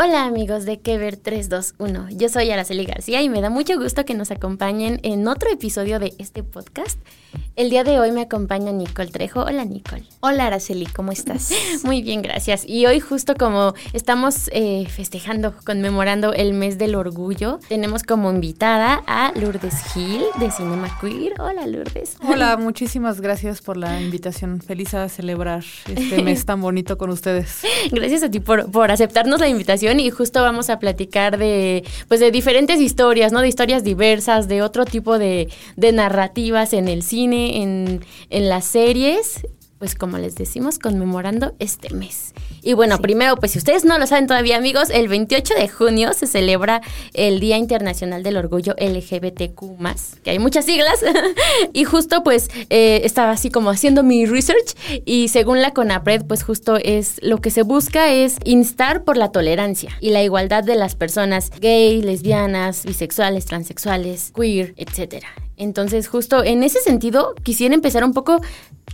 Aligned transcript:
Hola 0.00 0.26
amigos 0.26 0.64
de 0.64 0.78
Kever 0.78 1.16
321, 1.16 2.10
yo 2.10 2.28
soy 2.28 2.48
Araceli 2.52 2.84
García 2.84 3.20
y 3.20 3.28
me 3.28 3.40
da 3.40 3.50
mucho 3.50 3.76
gusto 3.76 4.04
que 4.04 4.14
nos 4.14 4.30
acompañen 4.30 5.00
en 5.02 5.26
otro 5.26 5.50
episodio 5.50 5.98
de 5.98 6.14
este 6.18 6.44
podcast. 6.44 7.00
El 7.56 7.70
día 7.70 7.82
de 7.82 7.98
hoy 7.98 8.12
me 8.12 8.20
acompaña 8.20 8.70
Nicole 8.70 9.10
Trejo. 9.10 9.42
Hola 9.42 9.64
Nicole. 9.64 10.04
Hola 10.20 10.46
Araceli, 10.46 10.86
¿cómo 10.86 11.10
estás? 11.10 11.50
Muy 11.82 12.02
bien, 12.02 12.22
gracias. 12.22 12.62
Y 12.64 12.86
hoy 12.86 13.00
justo 13.00 13.34
como 13.34 13.74
estamos 13.92 14.48
eh, 14.52 14.86
festejando, 14.88 15.52
conmemorando 15.64 16.32
el 16.32 16.52
mes 16.54 16.78
del 16.78 16.94
orgullo, 16.94 17.58
tenemos 17.68 18.04
como 18.04 18.30
invitada 18.30 19.02
a 19.08 19.32
Lourdes 19.34 19.74
Gil 19.92 20.22
de 20.38 20.52
Cinema 20.52 20.96
Queer. 21.00 21.32
Hola 21.40 21.66
Lourdes. 21.66 22.16
Hola, 22.22 22.56
muchísimas 22.60 23.20
gracias 23.20 23.60
por 23.60 23.76
la 23.76 24.00
invitación. 24.00 24.60
Feliz 24.60 24.94
a 24.94 25.08
celebrar 25.08 25.64
este 25.92 26.22
mes 26.22 26.46
tan 26.46 26.60
bonito 26.60 26.96
con 26.96 27.10
ustedes. 27.10 27.62
Gracias 27.90 28.22
a 28.22 28.30
ti 28.30 28.38
por, 28.38 28.70
por 28.70 28.92
aceptarnos 28.92 29.40
la 29.40 29.48
invitación 29.48 29.87
y 29.98 30.10
justo 30.10 30.42
vamos 30.42 30.70
a 30.70 30.78
platicar 30.78 31.38
de, 31.38 31.84
pues 32.08 32.20
de 32.20 32.30
diferentes 32.30 32.80
historias, 32.80 33.32
¿no? 33.32 33.40
De 33.40 33.48
historias 33.48 33.84
diversas, 33.84 34.48
de 34.48 34.62
otro 34.62 34.84
tipo 34.84 35.18
de, 35.18 35.48
de 35.76 35.92
narrativas 35.92 36.72
en 36.72 36.88
el 36.88 37.02
cine, 37.02 37.62
en, 37.62 38.04
en 38.30 38.48
las 38.48 38.64
series 38.64 39.42
pues 39.78 39.94
como 39.94 40.18
les 40.18 40.34
decimos, 40.34 40.78
conmemorando 40.78 41.54
este 41.58 41.94
mes. 41.94 42.34
Y 42.62 42.72
bueno, 42.72 42.98
primero, 42.98 43.36
pues 43.36 43.52
si 43.52 43.58
ustedes 43.58 43.84
no 43.84 43.98
lo 43.98 44.06
saben 44.06 44.26
todavía, 44.26 44.56
amigos, 44.56 44.90
el 44.90 45.08
28 45.08 45.54
de 45.54 45.68
junio 45.68 46.12
se 46.12 46.26
celebra 46.26 46.80
el 47.14 47.40
Día 47.40 47.56
Internacional 47.56 48.22
del 48.22 48.36
Orgullo 48.36 48.74
LGBTQ, 48.78 50.22
que 50.22 50.30
hay 50.30 50.38
muchas 50.38 50.64
siglas. 50.64 51.00
y 51.72 51.84
justo, 51.84 52.22
pues, 52.22 52.50
eh, 52.70 53.02
estaba 53.04 53.30
así 53.30 53.50
como 53.50 53.70
haciendo 53.70 54.02
mi 54.02 54.26
research. 54.26 54.76
Y 55.04 55.28
según 55.28 55.62
la 55.62 55.72
CONAPRED, 55.72 56.24
pues 56.26 56.42
justo 56.42 56.76
es 56.76 57.20
lo 57.22 57.40
que 57.40 57.50
se 57.50 57.62
busca 57.62 58.12
es 58.12 58.38
instar 58.44 59.04
por 59.04 59.16
la 59.16 59.30
tolerancia 59.30 59.96
y 60.00 60.10
la 60.10 60.22
igualdad 60.22 60.64
de 60.64 60.74
las 60.74 60.94
personas 60.94 61.50
gay, 61.60 62.02
lesbianas, 62.02 62.84
bisexuales, 62.84 63.46
transexuales, 63.46 64.32
queer, 64.34 64.74
etcétera. 64.76 65.28
Entonces, 65.58 66.08
justo 66.08 66.42
en 66.44 66.62
ese 66.62 66.80
sentido, 66.80 67.34
quisiera 67.42 67.74
empezar 67.74 68.04
un 68.04 68.14
poco 68.14 68.40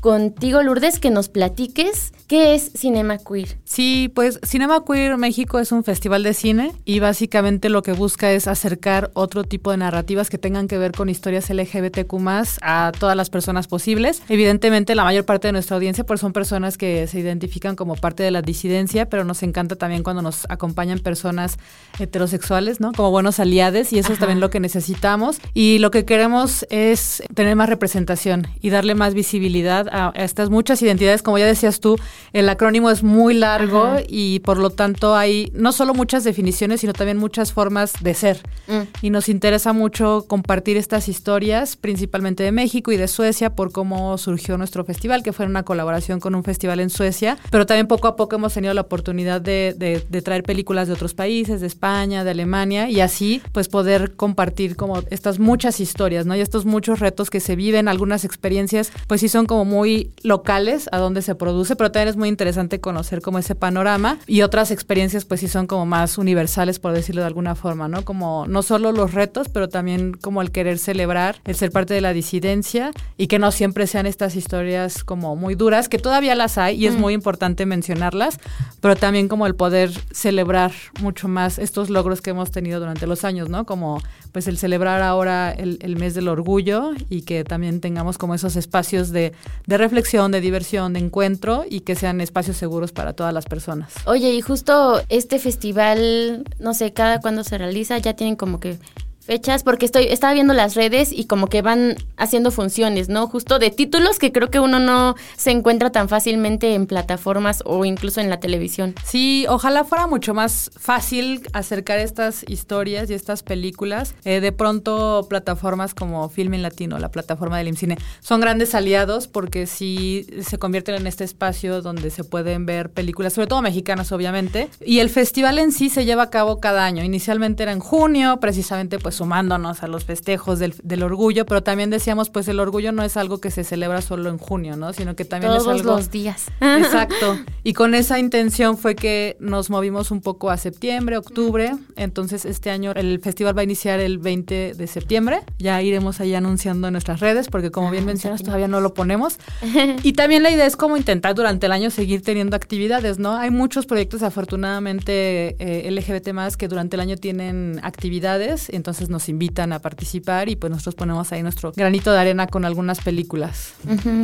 contigo, 0.00 0.62
Lourdes, 0.62 0.98
que 0.98 1.10
nos 1.10 1.28
platiques 1.28 2.12
qué 2.26 2.54
es 2.54 2.72
Cinema 2.74 3.18
Queer. 3.18 3.56
Sí, 3.64 4.10
pues 4.14 4.40
Cinema 4.44 4.82
Queer 4.84 5.16
México 5.16 5.58
es 5.58 5.72
un 5.72 5.84
festival 5.84 6.22
de 6.22 6.34
cine 6.34 6.72
y 6.84 7.00
básicamente 7.00 7.68
lo 7.68 7.82
que 7.82 7.92
busca 7.92 8.32
es 8.32 8.46
acercar 8.46 9.10
otro 9.14 9.44
tipo 9.44 9.70
de 9.70 9.78
narrativas 9.78 10.30
que 10.30 10.38
tengan 10.38 10.68
que 10.68 10.78
ver 10.78 10.92
con 10.92 11.08
historias 11.08 11.48
LGBTQ 11.50 12.14
a 12.62 12.92
todas 12.98 13.16
las 13.16 13.30
personas 13.30 13.66
posibles. 13.66 14.22
Evidentemente, 14.28 14.94
la 14.94 15.04
mayor 15.04 15.24
parte 15.24 15.48
de 15.48 15.52
nuestra 15.52 15.76
audiencia 15.76 16.04
pues, 16.04 16.20
son 16.20 16.32
personas 16.32 16.76
que 16.76 17.06
se 17.06 17.20
identifican 17.20 17.76
como 17.76 17.96
parte 17.96 18.22
de 18.22 18.30
la 18.30 18.42
disidencia, 18.42 19.08
pero 19.08 19.24
nos 19.24 19.42
encanta 19.42 19.76
también 19.76 20.02
cuando 20.02 20.22
nos 20.22 20.46
acompañan 20.48 20.98
personas 20.98 21.58
heterosexuales, 21.98 22.80
¿no? 22.80 22.92
Como 22.92 23.10
buenos 23.10 23.40
aliados 23.40 23.92
y 23.92 23.98
eso 23.98 24.12
es 24.12 24.18
también 24.18 24.40
lo 24.40 24.50
que 24.50 24.60
necesitamos. 24.60 25.38
Y 25.52 25.78
lo 25.78 25.90
que 25.90 26.04
queremos 26.04 26.53
es 26.70 27.22
tener 27.34 27.56
más 27.56 27.68
representación 27.68 28.46
y 28.60 28.70
darle 28.70 28.94
más 28.94 29.14
visibilidad 29.14 29.86
a, 29.90 30.12
estas 30.14 30.50
muchas 30.50 30.80
identidades. 30.82 31.22
Como 31.22 31.38
ya 31.38 31.46
decías 31.46 31.80
tú, 31.80 31.96
el 32.32 32.48
acrónimo 32.48 32.90
es 32.90 33.02
muy 33.02 33.34
largo 33.34 33.96
y 34.08 34.38
por 34.40 34.58
lo 34.58 34.70
tanto 34.70 35.16
hay 35.16 35.50
no 35.54 35.72
solo 35.72 35.94
muchas 35.94 36.24
definiciones, 36.24 36.80
sino 36.80 36.92
también 36.92 37.18
muchas 37.18 37.52
formas 37.52 37.92
de 38.00 38.14
ser. 38.14 38.40
Mm. 38.68 38.80
Y 39.02 39.10
nos 39.10 39.28
interesa 39.28 39.72
mucho 39.72 40.24
compartir 40.28 40.76
estas 40.76 41.08
historias, 41.08 41.76
principalmente 41.76 42.42
de 42.42 42.52
México 42.52 42.92
y 42.92 42.96
de 42.96 43.08
Suecia, 43.08 43.54
por 43.54 43.72
cómo 43.72 44.16
surgió 44.18 44.56
nuestro 44.58 44.84
festival, 44.84 45.22
que 45.22 45.32
fue 45.32 45.46
una 45.46 45.62
colaboración 45.64 46.20
con 46.20 46.34
un 46.34 46.44
festival 46.44 46.80
en 46.80 46.90
Suecia. 46.90 47.36
Pero 47.50 47.66
también 47.66 47.86
poco 47.86 48.08
a 48.08 48.16
poco 48.16 48.36
hemos 48.36 48.54
tenido 48.54 48.74
la 48.74 48.82
oportunidad 48.82 49.40
de, 49.40 49.74
de- 49.76 50.04
de 50.08 50.22
traer 50.22 50.42
películas 50.42 50.86
de 50.88 50.94
otros 50.94 51.14
países, 51.14 51.60
de 51.60 51.66
España, 51.66 52.24
de 52.24 52.30
Alemania, 52.30 52.88
y 52.90 53.00
así 53.00 53.42
pues 53.52 53.68
poder 53.68 54.14
compartir 54.16 54.76
como 54.76 55.02
estas 55.10 55.38
muchas 55.38 55.80
historias, 55.80 56.26
¿no? 56.26 56.36
Y 56.36 56.40
estos 56.44 56.64
muchos 56.64 57.00
retos 57.00 57.30
que 57.30 57.40
se 57.40 57.56
viven, 57.56 57.88
algunas 57.88 58.24
experiencias, 58.24 58.92
pues 59.06 59.20
sí 59.20 59.28
son 59.28 59.46
como 59.46 59.64
muy 59.64 60.12
locales 60.22 60.88
a 60.92 60.98
donde 60.98 61.22
se 61.22 61.34
produce, 61.34 61.76
pero 61.76 61.90
también 61.90 62.08
es 62.08 62.16
muy 62.16 62.28
interesante 62.28 62.80
conocer 62.80 63.20
como 63.20 63.38
ese 63.38 63.54
panorama 63.54 64.18
y 64.26 64.42
otras 64.42 64.70
experiencias 64.70 65.24
pues 65.24 65.40
sí 65.40 65.48
son 65.48 65.66
como 65.66 65.86
más 65.86 66.18
universales, 66.18 66.78
por 66.78 66.92
decirlo 66.92 67.22
de 67.22 67.26
alguna 67.26 67.54
forma, 67.54 67.88
¿no? 67.88 68.04
Como 68.04 68.46
no 68.46 68.62
solo 68.62 68.92
los 68.92 69.14
retos, 69.14 69.48
pero 69.48 69.68
también 69.68 70.12
como 70.14 70.42
el 70.42 70.50
querer 70.50 70.78
celebrar, 70.78 71.36
el 71.44 71.54
ser 71.54 71.72
parte 71.72 71.94
de 71.94 72.00
la 72.00 72.12
disidencia 72.12 72.92
y 73.16 73.26
que 73.26 73.38
no 73.38 73.50
siempre 73.50 73.86
sean 73.86 74.06
estas 74.06 74.36
historias 74.36 75.04
como 75.04 75.36
muy 75.36 75.54
duras, 75.54 75.88
que 75.88 75.98
todavía 75.98 76.34
las 76.34 76.58
hay 76.58 76.76
y 76.76 76.86
es 76.86 76.96
muy 76.96 77.14
importante 77.14 77.66
mencionarlas, 77.66 78.38
pero 78.80 78.96
también 78.96 79.28
como 79.28 79.46
el 79.46 79.54
poder 79.54 79.90
celebrar 80.12 80.72
mucho 81.00 81.28
más 81.28 81.58
estos 81.58 81.90
logros 81.90 82.20
que 82.20 82.30
hemos 82.30 82.50
tenido 82.50 82.80
durante 82.80 83.06
los 83.06 83.24
años, 83.24 83.48
¿no? 83.48 83.64
Como 83.64 84.02
pues 84.32 84.48
el 84.48 84.58
celebrar 84.58 85.02
ahora 85.02 85.52
el, 85.52 85.78
el 85.80 85.96
mes 85.96 86.14
del 86.14 86.28
orgullo 86.34 86.92
y 87.08 87.22
que 87.22 87.42
también 87.42 87.80
tengamos 87.80 88.18
como 88.18 88.34
esos 88.34 88.56
espacios 88.56 89.10
de, 89.10 89.32
reflexión, 89.66 90.30
de 90.30 90.40
diversión, 90.40 90.92
de 90.92 91.00
encuentro 91.00 91.64
y 91.68 91.80
que 91.80 91.94
sean 91.94 92.20
espacios 92.20 92.56
seguros 92.56 92.92
para 92.92 93.14
todas 93.14 93.32
las 93.32 93.46
personas. 93.46 93.94
Oye, 94.04 94.34
y 94.34 94.40
justo 94.40 95.00
este 95.08 95.38
festival, 95.38 96.44
no 96.58 96.74
sé, 96.74 96.92
cada 96.92 97.20
cuando 97.20 97.42
se 97.44 97.56
realiza, 97.56 97.98
ya 97.98 98.14
tienen 98.14 98.36
como 98.36 98.60
que 98.60 98.76
fechas, 99.24 99.62
porque 99.62 99.86
estoy, 99.86 100.04
estaba 100.04 100.34
viendo 100.34 100.54
las 100.54 100.74
redes 100.74 101.10
y 101.12 101.24
como 101.24 101.48
que 101.48 101.62
van 101.62 101.96
haciendo 102.16 102.50
funciones, 102.50 103.08
¿no? 103.08 103.26
Justo 103.26 103.58
de 103.58 103.70
títulos 103.70 104.18
que 104.18 104.32
creo 104.32 104.50
que 104.50 104.60
uno 104.60 104.78
no 104.78 105.14
se 105.36 105.50
encuentra 105.50 105.90
tan 105.90 106.08
fácilmente 106.08 106.74
en 106.74 106.86
plataformas 106.86 107.62
o 107.64 107.84
incluso 107.84 108.20
en 108.20 108.30
la 108.30 108.40
televisión. 108.40 108.94
Sí, 109.04 109.46
ojalá 109.48 109.84
fuera 109.84 110.06
mucho 110.06 110.34
más 110.34 110.70
fácil 110.78 111.42
acercar 111.52 111.98
estas 111.98 112.44
historias 112.48 113.10
y 113.10 113.14
estas 113.14 113.42
películas. 113.42 114.14
Eh, 114.24 114.40
de 114.40 114.52
pronto, 114.52 115.26
plataformas 115.28 115.94
como 115.94 116.28
Filmin 116.28 116.62
Latino, 116.62 116.98
la 116.98 117.10
plataforma 117.10 117.58
del 117.58 117.68
IMCINE, 117.68 117.98
son 118.20 118.40
grandes 118.40 118.74
aliados 118.74 119.26
porque 119.26 119.66
sí 119.66 120.26
se 120.42 120.58
convierten 120.58 120.96
en 120.96 121.06
este 121.06 121.24
espacio 121.24 121.82
donde 121.82 122.10
se 122.10 122.24
pueden 122.24 122.66
ver 122.66 122.90
películas, 122.90 123.32
sobre 123.32 123.46
todo 123.46 123.62
mexicanas, 123.62 124.12
obviamente. 124.12 124.68
Y 124.84 124.98
el 124.98 125.08
festival 125.08 125.58
en 125.58 125.72
sí 125.72 125.88
se 125.88 126.04
lleva 126.04 126.24
a 126.24 126.30
cabo 126.30 126.60
cada 126.60 126.84
año. 126.84 127.02
Inicialmente 127.02 127.62
era 127.62 127.72
en 127.72 127.80
junio, 127.80 128.38
precisamente 128.40 128.98
pues 128.98 129.13
sumándonos 129.14 129.82
a 129.82 129.88
los 129.88 130.04
festejos 130.04 130.58
del, 130.58 130.74
del 130.82 131.02
orgullo, 131.02 131.46
pero 131.46 131.62
también 131.62 131.90
decíamos, 131.90 132.30
pues 132.30 132.48
el 132.48 132.60
orgullo 132.60 132.92
no 132.92 133.02
es 133.02 133.16
algo 133.16 133.38
que 133.38 133.50
se 133.50 133.64
celebra 133.64 134.02
solo 134.02 134.30
en 134.30 134.38
junio, 134.38 134.76
¿no? 134.76 134.92
Sino 134.92 135.16
que 135.16 135.24
también 135.24 135.52
Todos 135.52 135.62
es 135.62 135.80
algo... 135.80 135.96
los 135.96 136.10
días. 136.10 136.46
Exacto. 136.60 137.38
Y 137.66 137.72
con 137.72 137.94
esa 137.94 138.18
intención 138.18 138.76
fue 138.76 138.94
que 138.94 139.38
nos 139.40 139.70
movimos 139.70 140.10
un 140.10 140.20
poco 140.20 140.50
a 140.50 140.58
septiembre, 140.58 141.16
octubre. 141.16 141.72
Entonces 141.96 142.44
este 142.44 142.68
año 142.68 142.92
el 142.94 143.20
festival 143.20 143.56
va 143.56 143.62
a 143.62 143.64
iniciar 143.64 144.00
el 144.00 144.18
20 144.18 144.74
de 144.74 144.86
septiembre. 144.86 145.40
Ya 145.58 145.80
iremos 145.80 146.20
ahí 146.20 146.34
anunciando 146.34 146.88
en 146.88 146.92
nuestras 146.92 147.20
redes 147.20 147.48
porque 147.48 147.70
como 147.70 147.90
bien 147.90 148.04
mencionas 148.04 148.42
todavía 148.42 148.68
no 148.68 148.80
lo 148.80 148.92
ponemos. 148.92 149.38
Y 150.02 150.12
también 150.12 150.42
la 150.42 150.50
idea 150.50 150.66
es 150.66 150.76
como 150.76 150.96
intentar 150.98 151.34
durante 151.34 151.66
el 151.66 151.72
año 151.72 151.90
seguir 151.90 152.22
teniendo 152.22 152.56
actividades, 152.56 153.18
¿no? 153.18 153.36
Hay 153.36 153.50
muchos 153.50 153.86
proyectos 153.86 154.22
afortunadamente 154.22 155.56
eh, 155.58 155.90
LGBT 155.90 156.32
más 156.32 156.56
que 156.56 156.68
durante 156.68 156.96
el 156.96 157.00
año 157.00 157.16
tienen 157.16 157.80
actividades, 157.82 158.68
entonces 158.70 159.03
nos 159.08 159.28
invitan 159.28 159.72
a 159.72 159.80
participar 159.80 160.48
y 160.48 160.56
pues 160.56 160.70
nosotros 160.70 160.94
ponemos 160.94 161.32
ahí 161.32 161.42
nuestro 161.42 161.72
granito 161.72 162.12
de 162.12 162.18
arena 162.18 162.46
con 162.46 162.64
algunas 162.64 163.00
películas. 163.00 163.74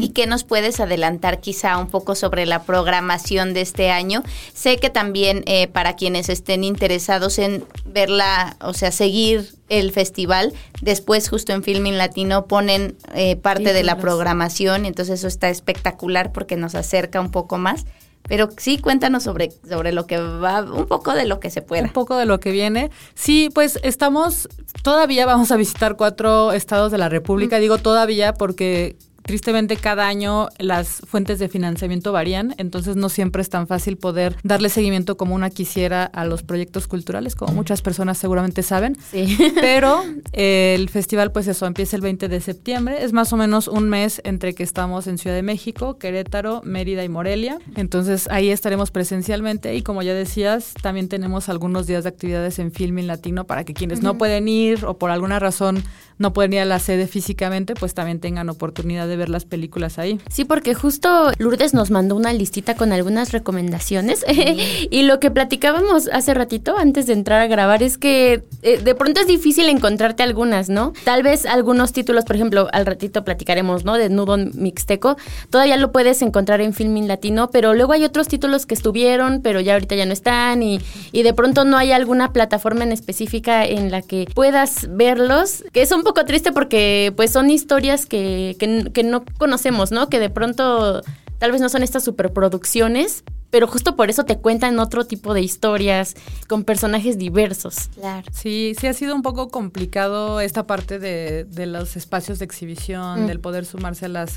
¿Y 0.01 0.11
qué 0.11 0.27
nos 0.27 0.45
puedes 0.45 0.81
adelantar 0.81 1.41
quizá 1.41 1.77
un 1.79 1.89
poco 1.89 2.15
sobre 2.15 2.47
la 2.47 2.63
programación 2.63 3.55
de 3.55 3.61
este 3.61 3.91
año? 3.91 4.23
Sé 4.55 4.79
que 4.79 4.91
también 4.91 5.43
eh, 5.47 5.69
para 5.69 5.97
quienes 5.97 6.29
estén 6.29 6.65
interesados 6.65 7.39
en 7.39 7.65
verla, 7.85 8.57
o 8.61 8.75
sea, 8.75 8.93
seguir 8.93 9.55
el 9.69 9.93
festival, 9.93 10.53
después 10.83 11.29
justo 11.29 11.53
en 11.53 11.63
Filming 11.63 11.97
Latino 11.97 12.47
ponen 12.47 12.97
eh, 13.15 13.37
parte 13.37 13.73
de 13.73 13.85
la 13.85 13.99
programación, 13.99 14.85
entonces 14.85 15.21
eso 15.21 15.29
está 15.29 15.49
espectacular 15.49 16.33
porque 16.33 16.57
nos 16.57 16.75
acerca 16.75 17.21
un 17.21 17.31
poco 17.31 17.57
más. 17.57 17.87
Pero 18.29 18.49
sí, 18.57 18.79
cuéntanos 18.79 19.25
sobre, 19.25 19.51
sobre 19.69 19.93
lo 19.93 20.07
que 20.07 20.19
va, 20.19 20.63
un 20.63 20.87
poco 20.87 21.15
de 21.15 21.27
lo 21.27 21.41
que 21.41 21.51
se 21.51 21.63
pueda. 21.63 21.83
Un 21.83 21.93
poco 21.93 22.17
de 22.17 22.27
lo 22.27 22.39
que 22.39 22.53
viene. 22.53 22.91
Sí, 23.15 23.51
pues 23.53 23.79
estamos, 23.83 24.49
todavía 24.83 25.27
vamos 25.27 25.51
a 25.51 25.57
visitar 25.57 25.97
cuatro 25.97 26.53
estados 26.53 26.93
de 26.93 26.99
la 26.99 27.09
República. 27.09 27.59
Digo 27.59 27.79
todavía 27.79 28.35
porque 28.35 28.97
Tristemente 29.31 29.77
cada 29.77 30.09
año 30.09 30.49
las 30.59 31.03
fuentes 31.07 31.39
de 31.39 31.49
financiamiento 31.49 32.11
varían, 32.11 32.53
entonces 32.59 32.97
no 32.97 33.09
siempre 33.09 33.43
es 33.43 33.49
tan 33.49 33.69
fácil 33.69 33.97
poder 33.97 34.35
darle 34.43 34.71
seguimiento 34.71 35.17
como 35.17 35.37
una 35.37 35.51
quisiera 35.51 36.03
a 36.03 36.25
los 36.25 36.43
proyectos 36.43 36.89
culturales, 36.89 37.37
como 37.37 37.53
muchas 37.53 37.81
personas 37.81 38.19
seguramente 38.19 38.65
saben. 38.65 38.99
Sí. 39.13 39.39
Pero 39.61 40.03
eh, 40.33 40.75
el 40.77 40.89
festival, 40.89 41.31
pues 41.31 41.47
eso, 41.47 41.67
empieza 41.67 41.95
el 41.95 42.03
20 42.03 42.27
de 42.27 42.41
septiembre, 42.41 43.05
es 43.05 43.13
más 43.13 43.33
o 43.33 43.37
menos 43.37 43.69
un 43.69 43.89
mes 43.89 44.21
entre 44.25 44.53
que 44.53 44.65
estamos 44.65 45.07
en 45.07 45.17
Ciudad 45.17 45.37
de 45.37 45.45
México, 45.45 45.97
Querétaro, 45.97 46.61
Mérida 46.65 47.05
y 47.05 47.09
Morelia. 47.09 47.61
Entonces 47.77 48.27
ahí 48.33 48.51
estaremos 48.51 48.91
presencialmente 48.91 49.77
y 49.77 49.83
como 49.83 50.03
ya 50.03 50.13
decías, 50.13 50.75
también 50.83 51.09
tenemos 51.09 51.49
algunos 51.49 51.87
días 51.87 52.03
de 52.03 52.09
actividades 52.09 52.59
en 52.59 52.73
Filming 52.73 53.07
Latino 53.07 53.45
para 53.45 53.63
que 53.63 53.75
quienes 53.75 54.03
no 54.03 54.19
pueden 54.19 54.49
ir 54.49 54.85
o 54.85 54.99
por 54.99 55.13
alguna 55.13 55.39
razón 55.39 55.85
no 56.21 56.35
pueden 56.35 56.53
ir 56.53 56.61
a 56.61 56.65
la 56.67 56.79
sede 56.79 57.07
físicamente, 57.07 57.75
pues 57.75 57.95
también 57.95 58.21
tengan 58.21 58.51
oportunidad 58.51 59.09
de 59.09 59.17
ver 59.21 59.29
las 59.29 59.45
películas 59.45 59.99
ahí. 59.99 60.19
Sí, 60.29 60.45
porque 60.45 60.75
justo 60.75 61.31
Lourdes 61.39 61.75
nos 61.75 61.91
mandó 61.91 62.17
una 62.17 62.33
listita 62.33 62.75
con 62.75 62.93
algunas 62.93 63.31
recomendaciones 63.31 64.25
y 64.91 65.03
lo 65.03 65.21
que 65.21 65.31
platicábamos 65.31 66.09
hace 66.13 66.35
ratito 66.35 66.77
antes 66.77 67.07
de 67.07 67.13
entrar 67.13 67.41
a 67.41 67.47
grabar 67.47 67.83
es 67.83 67.99
que 67.99 68.43
eh, 68.63 68.79
de 68.83 68.95
pronto 68.95 69.21
es 69.21 69.27
difícil 69.27 69.69
encontrarte 69.69 70.23
algunas, 70.23 70.69
¿no? 70.69 70.93
Tal 71.05 71.23
vez 71.23 71.47
algunos 71.47 71.93
títulos, 71.93 72.25
por 72.25 72.37
ejemplo, 72.37 72.69
al 72.73 72.87
ratito 72.87 73.25
platicaremos, 73.25 73.85
¿no? 73.85 73.95
De 73.95 74.09
Nudo 74.09 74.37
Mixteco, 74.37 75.17
todavía 75.51 75.77
lo 75.77 75.93
puedes 75.93 76.23
encontrar 76.23 76.61
en 76.61 76.75
Filming 76.75 77.07
Latino, 77.07 77.51
pero 77.51 77.75
luego 77.75 77.93
hay 77.93 78.05
otros 78.05 78.27
títulos 78.27 78.67
que 78.67 78.75
estuvieron, 78.75 79.43
pero 79.43 79.61
ya 79.61 79.75
ahorita 79.75 79.95
ya 79.95 80.07
no 80.07 80.13
están 80.13 80.63
y, 80.63 80.81
y 81.13 81.23
de 81.23 81.35
pronto 81.35 81.65
no 81.65 81.77
hay 81.77 81.93
alguna 81.93 82.33
plataforma 82.33 82.85
en 82.85 82.93
específica 82.93 83.65
en 83.65 83.91
la 83.91 84.03
que 84.03 84.27
puedas 84.35 84.89
verlos, 84.91 85.65
que 85.73 85.83
es 85.83 85.93
un 85.93 86.03
poco 86.03 86.25
triste 86.25 86.53
porque 86.53 87.13
pues 87.17 87.31
son 87.31 87.51
historias 87.51 88.07
que, 88.07 88.57
que, 88.59 89.00
no 89.03 89.25
conocemos, 89.39 89.93
¿no? 89.93 90.09
Que 90.09 90.19
de 90.19 90.31
pronto 90.31 91.03
tal 91.39 91.53
vez 91.53 91.61
no 91.61 91.69
son 91.69 91.83
estas 91.83 92.05
superproducciones, 92.05 93.25
pero 93.51 93.67
justo 93.67 93.97
por 93.97 94.11
eso 94.11 94.25
te 94.25 94.39
cuentan 94.39 94.79
otro 94.79 95.05
tipo 95.07 95.35
de 95.35 95.41
historias 95.41 96.15
con 96.49 96.65
personajes 96.65 97.19
diversos. 97.19 97.89
Claro. 97.95 98.27
Sí, 98.33 98.75
sí 98.79 98.87
ha 98.87 98.93
sido 98.93 99.15
un 99.15 99.23
poco 99.23 99.49
complicado 99.49 100.41
esta 100.41 100.67
parte 100.67 100.99
de, 100.99 101.45
de 101.45 101.67
los 101.67 101.97
espacios 101.97 102.39
de 102.39 102.45
exhibición, 102.45 103.25
mm. 103.25 103.27
del 103.27 103.41
poder 103.41 103.67
sumarse 103.67 104.07
a 104.07 104.09
las 104.09 104.37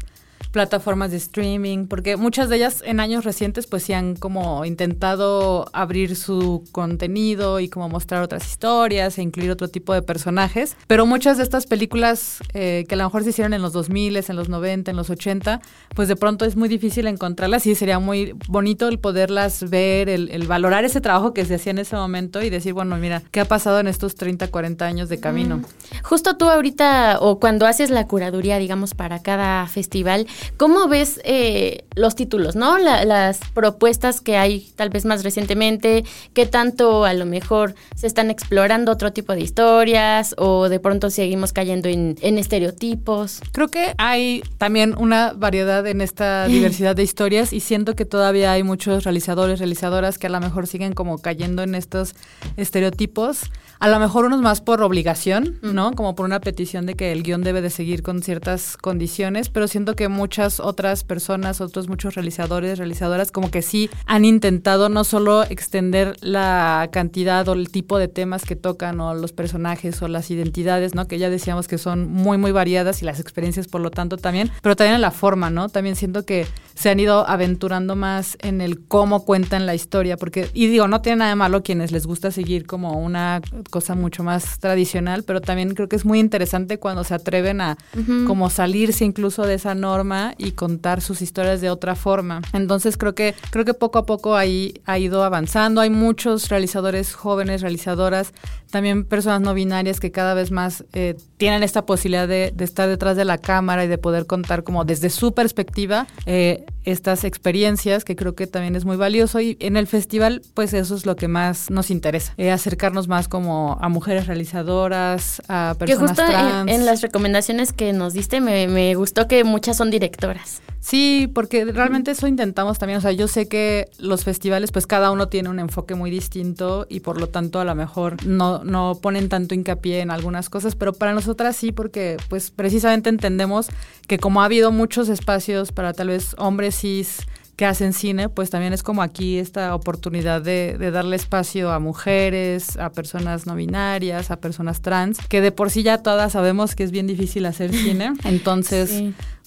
plataformas 0.53 1.11
de 1.11 1.17
streaming, 1.17 1.87
porque 1.87 2.15
muchas 2.15 2.47
de 2.47 2.57
ellas 2.57 2.83
en 2.85 2.99
años 2.99 3.25
recientes 3.25 3.67
pues 3.67 3.83
sí 3.83 3.91
han 3.91 4.15
como 4.15 4.63
intentado 4.63 5.65
abrir 5.73 6.15
su 6.15 6.63
contenido 6.71 7.59
y 7.59 7.67
como 7.67 7.89
mostrar 7.89 8.21
otras 8.21 8.47
historias 8.47 9.17
e 9.17 9.23
incluir 9.23 9.51
otro 9.51 9.67
tipo 9.67 9.93
de 9.93 10.03
personajes, 10.03 10.77
pero 10.87 11.05
muchas 11.05 11.37
de 11.37 11.43
estas 11.43 11.65
películas 11.65 12.39
eh, 12.53 12.85
que 12.87 12.95
a 12.95 12.97
lo 12.99 13.03
mejor 13.05 13.23
se 13.23 13.31
hicieron 13.31 13.53
en 13.53 13.61
los 13.61 13.73
2000, 13.73 14.13
en 14.15 14.35
los 14.35 14.47
90, 14.47 14.91
en 14.91 14.97
los 14.97 15.09
80, 15.09 15.59
pues 15.95 16.07
de 16.07 16.15
pronto 16.15 16.45
es 16.45 16.55
muy 16.55 16.69
difícil 16.69 17.07
encontrarlas 17.07 17.65
y 17.65 17.73
sería 17.73 17.97
muy 17.97 18.35
bonito 18.47 18.87
el 18.87 18.99
poderlas 18.99 19.69
ver, 19.69 20.07
el, 20.07 20.47
valorar 20.47 20.85
ese 20.85 21.01
trabajo 21.01 21.33
que 21.33 21.45
se 21.45 21.55
hacía 21.55 21.71
en 21.71 21.79
ese 21.79 21.95
momento 21.95 22.43
y 22.43 22.51
decir, 22.51 22.73
bueno, 22.73 22.95
mira, 22.97 23.23
¿qué 23.31 23.39
ha 23.39 23.45
pasado 23.45 23.79
en 23.79 23.87
estos 23.87 24.13
30, 24.15 24.49
40 24.49 24.85
años 24.85 25.09
de 25.09 25.19
camino? 25.19 25.61
Justo 26.03 26.37
tú 26.37 26.49
ahorita 26.49 27.17
o 27.21 27.39
cuando 27.39 27.65
haces 27.65 27.89
la 27.89 28.05
curaduría, 28.07 28.59
digamos, 28.59 28.93
para 28.93 29.19
cada 29.23 29.65
festival, 29.67 30.27
¿Cómo 30.57 30.87
ves 30.87 31.19
eh, 31.23 31.83
los 31.95 32.15
títulos, 32.15 32.55
no? 32.55 32.77
las 32.77 33.39
propuestas 33.53 34.21
que 34.21 34.37
hay 34.37 34.71
tal 34.75 34.89
vez 34.89 35.05
más 35.05 35.23
recientemente, 35.23 36.03
qué 36.33 36.45
tanto 36.45 37.05
a 37.05 37.13
lo 37.13 37.25
mejor 37.25 37.75
se 37.95 38.07
están 38.07 38.29
explorando 38.29 38.91
otro 38.91 39.13
tipo 39.13 39.33
de 39.33 39.41
historias 39.41 40.35
o 40.37 40.69
de 40.69 40.79
pronto 40.79 41.09
seguimos 41.09 41.53
cayendo 41.53 41.89
en, 41.89 42.17
estereotipos. 42.37 43.41
Creo 43.51 43.69
que 43.69 43.93
hay 43.97 44.43
también 44.57 44.95
una 44.97 45.33
variedad 45.33 45.85
en 45.87 46.01
esta 46.01 46.47
diversidad 46.47 46.95
de 46.95 47.03
historias 47.03 47.53
y 47.53 47.59
siento 47.59 47.95
que 47.95 48.05
todavía 48.05 48.51
hay 48.51 48.63
muchos 48.63 49.03
realizadores, 49.03 49.59
realizadoras 49.59 50.17
que 50.17 50.27
a 50.27 50.29
lo 50.29 50.39
mejor 50.39 50.67
siguen 50.67 50.93
como 50.93 51.19
cayendo 51.19 51.63
en 51.63 51.75
estos 51.75 52.15
estereotipos. 52.57 53.51
A 53.79 53.89
lo 53.89 53.99
mejor 53.99 54.25
unos 54.25 54.41
más 54.41 54.61
por 54.61 54.81
obligación, 54.81 55.59
¿no? 55.61 55.91
Como 55.91 56.15
por 56.15 56.25
una 56.25 56.39
petición 56.39 56.85
de 56.85 56.93
que 56.95 57.11
el 57.11 57.21
guion 57.21 57.41
debe 57.41 57.61
de 57.61 57.69
seguir 57.69 58.01
con 58.01 58.23
ciertas 58.23 58.77
condiciones, 58.77 59.49
pero 59.49 59.67
siento 59.67 59.95
que 59.95 60.07
muchas 60.33 60.59
otras 60.59 61.03
personas, 61.03 61.61
otros 61.61 61.87
muchos 61.87 62.15
realizadores, 62.15 62.79
realizadoras, 62.79 63.31
como 63.31 63.51
que 63.51 63.61
sí 63.61 63.91
han 64.07 64.25
intentado 64.25 64.89
no 64.89 65.03
solo 65.03 65.43
extender 65.43 66.17
la 66.21 66.89
cantidad 66.91 67.47
o 67.47 67.53
el 67.53 67.69
tipo 67.69 67.99
de 67.99 68.07
temas 68.07 68.43
que 68.43 68.55
tocan 68.55 68.99
o 68.99 69.13
los 69.13 69.31
personajes 69.31 70.01
o 70.01 70.07
las 70.07 70.31
identidades, 70.31 70.95
¿no? 70.95 71.07
Que 71.07 71.19
ya 71.19 71.29
decíamos 71.29 71.67
que 71.67 71.77
son 71.77 72.11
muy, 72.11 72.39
muy 72.39 72.51
variadas 72.51 73.03
y 73.03 73.05
las 73.05 73.19
experiencias 73.19 73.67
por 73.67 73.81
lo 73.81 73.91
tanto 73.91 74.17
también, 74.17 74.49
pero 74.63 74.75
también 74.75 74.95
en 74.95 75.01
la 75.01 75.11
forma, 75.11 75.51
¿no? 75.51 75.69
También 75.69 75.95
siento 75.95 76.25
que 76.25 76.47
se 76.73 76.89
han 76.89 76.99
ido 76.99 77.27
aventurando 77.29 77.95
más 77.95 78.35
en 78.41 78.59
el 78.59 78.87
cómo 78.87 79.25
cuentan 79.25 79.67
la 79.67 79.75
historia, 79.75 80.17
porque, 80.17 80.49
y 80.55 80.65
digo, 80.65 80.87
no 80.87 81.03
tiene 81.03 81.17
nada 81.17 81.29
de 81.29 81.35
malo 81.35 81.61
quienes 81.61 81.91
les 81.91 82.07
gusta 82.07 82.31
seguir 82.31 82.65
como 82.65 82.93
una 82.93 83.39
cosa 83.69 83.93
mucho 83.93 84.23
más 84.23 84.57
tradicional, 84.57 85.21
pero 85.21 85.41
también 85.41 85.75
creo 85.75 85.87
que 85.87 85.95
es 85.95 86.05
muy 86.05 86.19
interesante 86.19 86.79
cuando 86.79 87.03
se 87.03 87.13
atreven 87.13 87.61
a 87.61 87.77
como 88.25 88.49
salirse 88.49 89.05
incluso 89.05 89.43
de 89.43 89.53
esa 89.53 89.75
norma 89.75 90.22
y 90.37 90.51
contar 90.51 91.01
sus 91.01 91.21
historias 91.21 91.61
de 91.61 91.69
otra 91.69 91.95
forma. 91.95 92.41
Entonces 92.53 92.97
creo 92.97 93.13
que 93.15 93.35
creo 93.49 93.65
que 93.65 93.73
poco 93.73 93.99
a 93.99 94.05
poco 94.05 94.35
ahí 94.35 94.81
ha 94.85 94.97
ido 94.97 95.23
avanzando. 95.23 95.81
Hay 95.81 95.89
muchos 95.89 96.49
realizadores 96.49 97.13
jóvenes, 97.13 97.61
realizadoras, 97.61 98.33
también 98.71 99.05
personas 99.05 99.41
no 99.41 99.53
binarias 99.53 99.99
que 99.99 100.11
cada 100.11 100.33
vez 100.33 100.51
más 100.51 100.85
eh, 100.93 101.15
tienen 101.43 101.61
esta 101.61 101.85
posibilidad 101.85 102.25
de, 102.25 102.53
estar 102.59 102.87
detrás 102.87 103.17
de 103.17 103.25
la 103.25 103.37
cámara 103.37 103.83
y 103.83 103.89
de 103.89 103.97
poder 103.97 104.25
contar 104.25 104.63
como 104.63 104.85
desde 104.85 105.09
su 105.09 105.33
perspectiva 105.33 106.07
eh, 106.25 106.63
estas 106.85 107.25
experiencias 107.25 108.05
que 108.05 108.15
creo 108.15 108.33
que 108.33 108.47
también 108.47 108.77
es 108.77 108.85
muy 108.85 108.95
valioso 108.95 109.41
y 109.41 109.57
en 109.59 109.75
el 109.75 109.85
festival 109.85 110.41
pues 110.53 110.73
eso 110.73 110.95
es 110.95 111.05
lo 111.05 111.17
que 111.17 111.27
más 111.27 111.69
nos 111.69 111.91
interesa, 111.91 112.33
eh, 112.37 112.49
acercarnos 112.49 113.09
más 113.09 113.27
como 113.27 113.77
a 113.81 113.89
mujeres 113.89 114.25
realizadoras, 114.25 115.41
a 115.49 115.75
personas 115.77 116.17
que 116.17 116.23
justo 116.23 116.67
En, 116.67 116.85
las 116.85 117.01
recomendaciones 117.01 117.73
que 117.73 117.91
nos 117.91 118.13
diste 118.13 118.39
me, 118.39 118.69
me 118.69 118.95
gustó 118.95 119.27
que 119.27 119.43
muchas 119.43 119.75
son 119.75 119.91
directoras. 119.91 120.61
Sí, 120.83 121.31
porque 121.33 121.63
realmente 121.63 122.11
eso 122.11 122.27
intentamos 122.27 122.77
también. 122.77 122.97
O 122.97 123.01
sea, 123.01 123.13
yo 123.13 123.29
sé 123.29 123.47
que 123.47 123.89
los 123.99 124.25
festivales, 124.25 124.73
pues 124.73 124.85
cada 124.85 125.11
uno 125.11 125.29
tiene 125.29 125.47
un 125.47 125.59
enfoque 125.59 125.95
muy 125.95 126.11
distinto 126.11 126.85
y 126.89 126.99
por 126.99 127.21
lo 127.21 127.27
tanto 127.29 127.61
a 127.61 127.63
lo 127.63 127.73
mejor 127.73 128.25
no, 128.25 128.65
no 128.65 128.99
ponen 129.01 129.29
tanto 129.29 129.55
hincapié 129.55 130.01
en 130.01 130.11
algunas 130.11 130.49
cosas, 130.49 130.75
pero 130.75 130.91
para 130.91 131.13
nosotras 131.13 131.55
sí, 131.55 131.71
porque 131.71 132.17
pues 132.27 132.51
precisamente 132.51 133.07
entendemos 133.07 133.69
que 134.09 134.17
como 134.17 134.41
ha 134.41 134.45
habido 134.45 134.73
muchos 134.73 135.07
espacios 135.07 135.71
para 135.71 135.93
tal 135.93 136.09
vez 136.09 136.35
hombres 136.37 136.75
cis 136.75 137.21
que 137.55 137.65
hacen 137.65 137.93
cine, 137.93 138.27
pues 138.27 138.49
también 138.49 138.73
es 138.73 138.83
como 138.83 139.03
aquí 139.03 139.37
esta 139.37 139.75
oportunidad 139.75 140.41
de, 140.41 140.75
de, 140.77 140.91
darle 140.91 141.15
espacio 141.15 141.71
a 141.71 141.79
mujeres, 141.79 142.77
a 142.77 142.91
personas 142.91 143.45
no 143.45 143.55
binarias, 143.55 144.31
a 144.31 144.37
personas 144.37 144.81
trans, 144.81 145.19
que 145.29 145.39
de 145.39 145.51
por 145.51 145.69
sí 145.69 145.83
ya 145.83 145.99
todas 145.99 146.33
sabemos 146.33 146.75
que 146.75 146.83
es 146.83 146.91
bien 146.91 147.07
difícil 147.07 147.45
hacer 147.45 147.71
cine. 147.71 148.13
Entonces, 148.23 149.03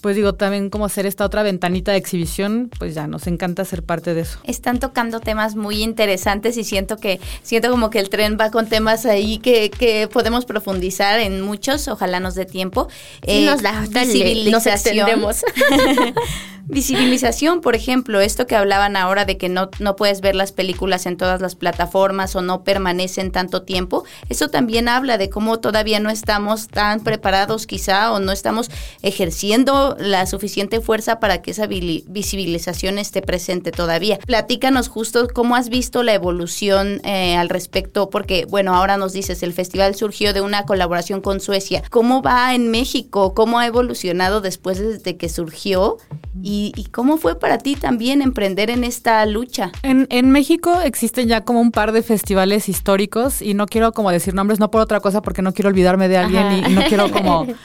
pues 0.06 0.14
digo, 0.14 0.36
también 0.36 0.70
como 0.70 0.84
hacer 0.84 1.04
esta 1.04 1.24
otra 1.24 1.42
ventanita 1.42 1.90
de 1.90 1.98
exhibición, 1.98 2.70
pues 2.78 2.94
ya 2.94 3.08
nos 3.08 3.26
encanta 3.26 3.64
ser 3.64 3.82
parte 3.82 4.14
de 4.14 4.20
eso. 4.20 4.38
Están 4.44 4.78
tocando 4.78 5.18
temas 5.18 5.56
muy 5.56 5.82
interesantes 5.82 6.56
y 6.58 6.62
siento 6.62 6.96
que, 6.96 7.18
siento 7.42 7.72
como 7.72 7.90
que 7.90 7.98
el 7.98 8.08
tren 8.08 8.38
va 8.40 8.52
con 8.52 8.68
temas 8.68 9.04
ahí 9.04 9.38
que, 9.38 9.68
que 9.68 10.06
podemos 10.06 10.44
profundizar 10.44 11.18
en 11.18 11.40
muchos, 11.40 11.88
ojalá 11.88 12.20
nos 12.20 12.36
dé 12.36 12.44
tiempo. 12.44 12.86
Sí, 13.26 13.46
nos 13.46 13.62
da, 13.62 13.80
visibilización. 13.80 15.22
Nos 15.22 15.42
Visibilización, 16.68 17.60
por 17.60 17.76
ejemplo, 17.76 18.20
esto 18.20 18.46
que 18.46 18.56
hablaban 18.56 18.96
ahora 18.96 19.24
de 19.24 19.36
que 19.36 19.48
no, 19.48 19.70
no 19.78 19.94
puedes 19.94 20.20
ver 20.20 20.34
las 20.34 20.50
películas 20.50 21.06
en 21.06 21.16
todas 21.16 21.40
las 21.40 21.54
plataformas 21.54 22.34
o 22.34 22.42
no 22.42 22.64
permanecen 22.64 23.30
tanto 23.30 23.62
tiempo, 23.62 24.04
eso 24.28 24.48
también 24.48 24.88
habla 24.88 25.16
de 25.16 25.30
cómo 25.30 25.60
todavía 25.60 26.00
no 26.00 26.10
estamos 26.10 26.66
tan 26.66 27.00
preparados 27.00 27.68
quizá 27.68 28.12
o 28.12 28.18
no 28.18 28.32
estamos 28.32 28.68
ejerciendo 29.02 29.96
la 30.00 30.26
suficiente 30.26 30.80
fuerza 30.80 31.20
para 31.20 31.40
que 31.40 31.52
esa 31.52 31.68
visibilización 31.68 32.98
esté 32.98 33.22
presente 33.22 33.70
todavía. 33.70 34.18
Platícanos 34.26 34.88
justo 34.88 35.28
cómo 35.32 35.54
has 35.54 35.68
visto 35.68 36.02
la 36.02 36.14
evolución 36.14 37.00
eh, 37.04 37.36
al 37.36 37.48
respecto, 37.48 38.10
porque 38.10 38.44
bueno, 38.44 38.74
ahora 38.74 38.96
nos 38.96 39.12
dices, 39.12 39.42
el 39.44 39.52
festival 39.52 39.94
surgió 39.94 40.32
de 40.32 40.40
una 40.40 40.64
colaboración 40.64 41.20
con 41.20 41.40
Suecia. 41.40 41.84
¿Cómo 41.90 42.22
va 42.22 42.54
en 42.54 42.70
México? 42.72 43.34
¿Cómo 43.34 43.60
ha 43.60 43.66
evolucionado 43.66 44.40
después 44.40 45.02
de 45.04 45.16
que 45.16 45.28
surgió? 45.28 45.98
Y 46.42 46.55
¿Y, 46.74 46.84
cómo 46.90 47.18
fue 47.18 47.38
para 47.38 47.58
ti 47.58 47.76
también 47.76 48.22
emprender 48.22 48.70
en 48.70 48.84
esta 48.84 49.24
lucha? 49.26 49.72
En, 49.82 50.06
en, 50.10 50.30
México 50.30 50.80
existen 50.82 51.28
ya 51.28 51.42
como 51.42 51.60
un 51.60 51.70
par 51.70 51.92
de 51.92 52.02
festivales 52.02 52.68
históricos 52.68 53.42
y 53.42 53.54
no 53.54 53.66
quiero 53.66 53.92
como 53.92 54.10
decir 54.10 54.34
nombres, 54.34 54.58
no 54.58 54.70
por 54.70 54.80
otra 54.80 55.00
cosa, 55.00 55.20
porque 55.20 55.42
no 55.42 55.52
quiero 55.52 55.68
olvidarme 55.68 56.08
de 56.08 56.16
alguien 56.16 56.64
y, 56.66 56.72
no 56.72 56.82
quiero 56.84 57.10
como... 57.10 57.46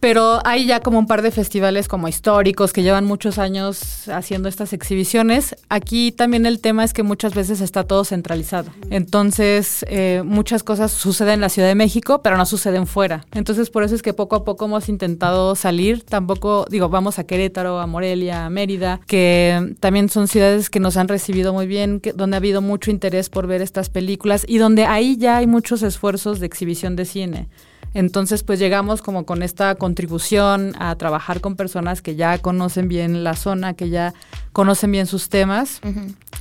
Pero 0.00 0.40
hay 0.44 0.66
ya 0.66 0.80
como 0.80 0.98
un 0.98 1.06
par 1.06 1.22
de 1.22 1.30
festivales 1.30 1.88
como 1.88 2.08
históricos 2.08 2.72
que 2.72 2.82
llevan 2.82 3.04
muchos 3.04 3.38
años 3.38 4.08
haciendo 4.08 4.48
estas 4.48 4.72
exhibiciones. 4.72 5.56
Aquí 5.68 6.12
también 6.12 6.46
el 6.46 6.60
tema 6.60 6.84
es 6.84 6.92
que 6.92 7.02
muchas 7.02 7.34
veces 7.34 7.60
está 7.60 7.84
todo 7.84 8.04
centralizado. 8.04 8.70
Entonces, 8.90 9.84
eh, 9.88 10.22
muchas 10.24 10.62
cosas 10.62 10.92
suceden 10.92 11.34
en 11.34 11.40
la 11.40 11.48
Ciudad 11.48 11.68
de 11.68 11.74
México, 11.74 12.20
pero 12.22 12.36
no 12.36 12.46
suceden 12.46 12.86
fuera. 12.86 13.24
Entonces, 13.32 13.70
por 13.70 13.82
eso 13.82 13.94
es 13.94 14.02
que 14.02 14.12
poco 14.12 14.36
a 14.36 14.44
poco 14.44 14.66
hemos 14.66 14.88
intentado 14.88 15.54
salir. 15.54 16.02
Tampoco, 16.02 16.66
digo, 16.70 16.88
vamos 16.88 17.18
a 17.18 17.24
Querétaro, 17.24 17.80
a 17.80 17.86
Morelia, 17.86 18.46
a 18.46 18.50
Mérida, 18.50 19.00
que 19.06 19.74
también 19.80 20.08
son 20.08 20.28
ciudades 20.28 20.70
que 20.70 20.80
nos 20.80 20.96
han 20.96 21.08
recibido 21.08 21.52
muy 21.52 21.66
bien, 21.66 22.00
donde 22.14 22.36
ha 22.36 22.38
habido 22.38 22.60
mucho 22.60 22.90
interés 22.90 23.30
por 23.30 23.46
ver 23.46 23.62
estas 23.62 23.88
películas 23.88 24.44
y 24.46 24.58
donde 24.58 24.84
ahí 24.84 25.16
ya 25.16 25.38
hay 25.38 25.46
muchos 25.46 25.82
esfuerzos 25.82 26.40
de 26.40 26.46
exhibición 26.46 26.96
de 26.96 27.04
cine. 27.04 27.48
Entonces, 27.94 28.42
pues 28.42 28.58
llegamos 28.58 29.02
como 29.02 29.24
con 29.24 29.42
esta 29.42 29.76
contribución 29.76 30.74
a 30.80 30.96
trabajar 30.96 31.40
con 31.40 31.54
personas 31.54 32.02
que 32.02 32.16
ya 32.16 32.38
conocen 32.38 32.88
bien 32.88 33.22
la 33.22 33.34
zona, 33.34 33.74
que 33.74 33.88
ya 33.88 34.12
conocen 34.52 34.90
bien 34.90 35.06
sus 35.06 35.28
temas. 35.28 35.80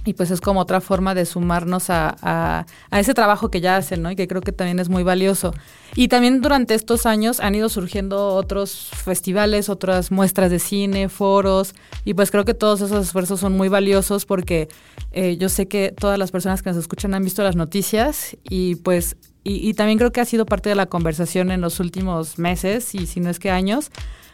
Y 0.06 0.14
pues 0.14 0.32
es 0.32 0.42
como 0.42 0.60
otra 0.60 0.82
forma 0.82 1.16
de 1.16 1.26
sumarnos 1.26 1.90
a, 1.90 2.66
a, 2.92 3.00
ese 3.00 3.14
trabajo 3.14 3.50
que 3.50 3.62
ya 3.62 3.78
hacen, 3.78 4.02
¿no? 4.02 4.12
Y 4.12 4.16
que 4.16 4.28
creo 4.28 4.42
que 4.42 4.52
también 4.52 4.80
es 4.80 4.90
muy 4.90 5.04
valioso. 5.04 5.54
Y 5.96 6.08
también 6.08 6.42
durante 6.42 6.74
estos 6.74 7.06
años 7.06 7.40
han 7.40 7.56
ido 7.56 7.70
surgiendo 7.70 8.30
otros 8.30 8.90
festivales, 8.92 9.70
otras 9.70 10.12
muestras 10.12 10.50
de 10.50 10.60
cine, 10.60 11.08
foros. 11.08 11.76
Y 12.04 12.16
pues 12.16 12.32
creo 12.32 12.46
que 12.46 12.56
todos 12.56 12.82
esos 12.82 13.06
esfuerzos 13.06 13.40
son 13.40 13.56
muy 13.56 13.70
valiosos 13.70 14.26
porque 14.26 14.68
eh, 15.12 15.38
yo 15.38 15.48
sé 15.50 15.68
que 15.68 15.94
todas 15.98 16.18
las 16.18 16.32
personas 16.32 16.64
que 16.64 16.72
nos 16.72 16.78
escuchan 16.78 17.14
han 17.14 17.24
visto 17.24 17.44
las 17.44 17.56
noticias 17.56 18.36
y 18.50 18.76
pues 18.76 19.16
y, 19.44 19.74
también 19.74 19.98
creo 19.98 20.12
que 20.12 20.22
ha 20.22 20.26
sido 20.26 20.46
parte 20.46 20.70
de 20.70 20.76
la 20.76 20.86
conversación 20.86 21.52
en 21.52 21.60
los 21.60 21.80
últimos 21.80 22.40
meses 22.40 22.96
y 22.96 23.08
si 23.08 23.20
no 23.20 23.30
es 23.30 23.40
que 23.40 23.52
años, 23.52 23.92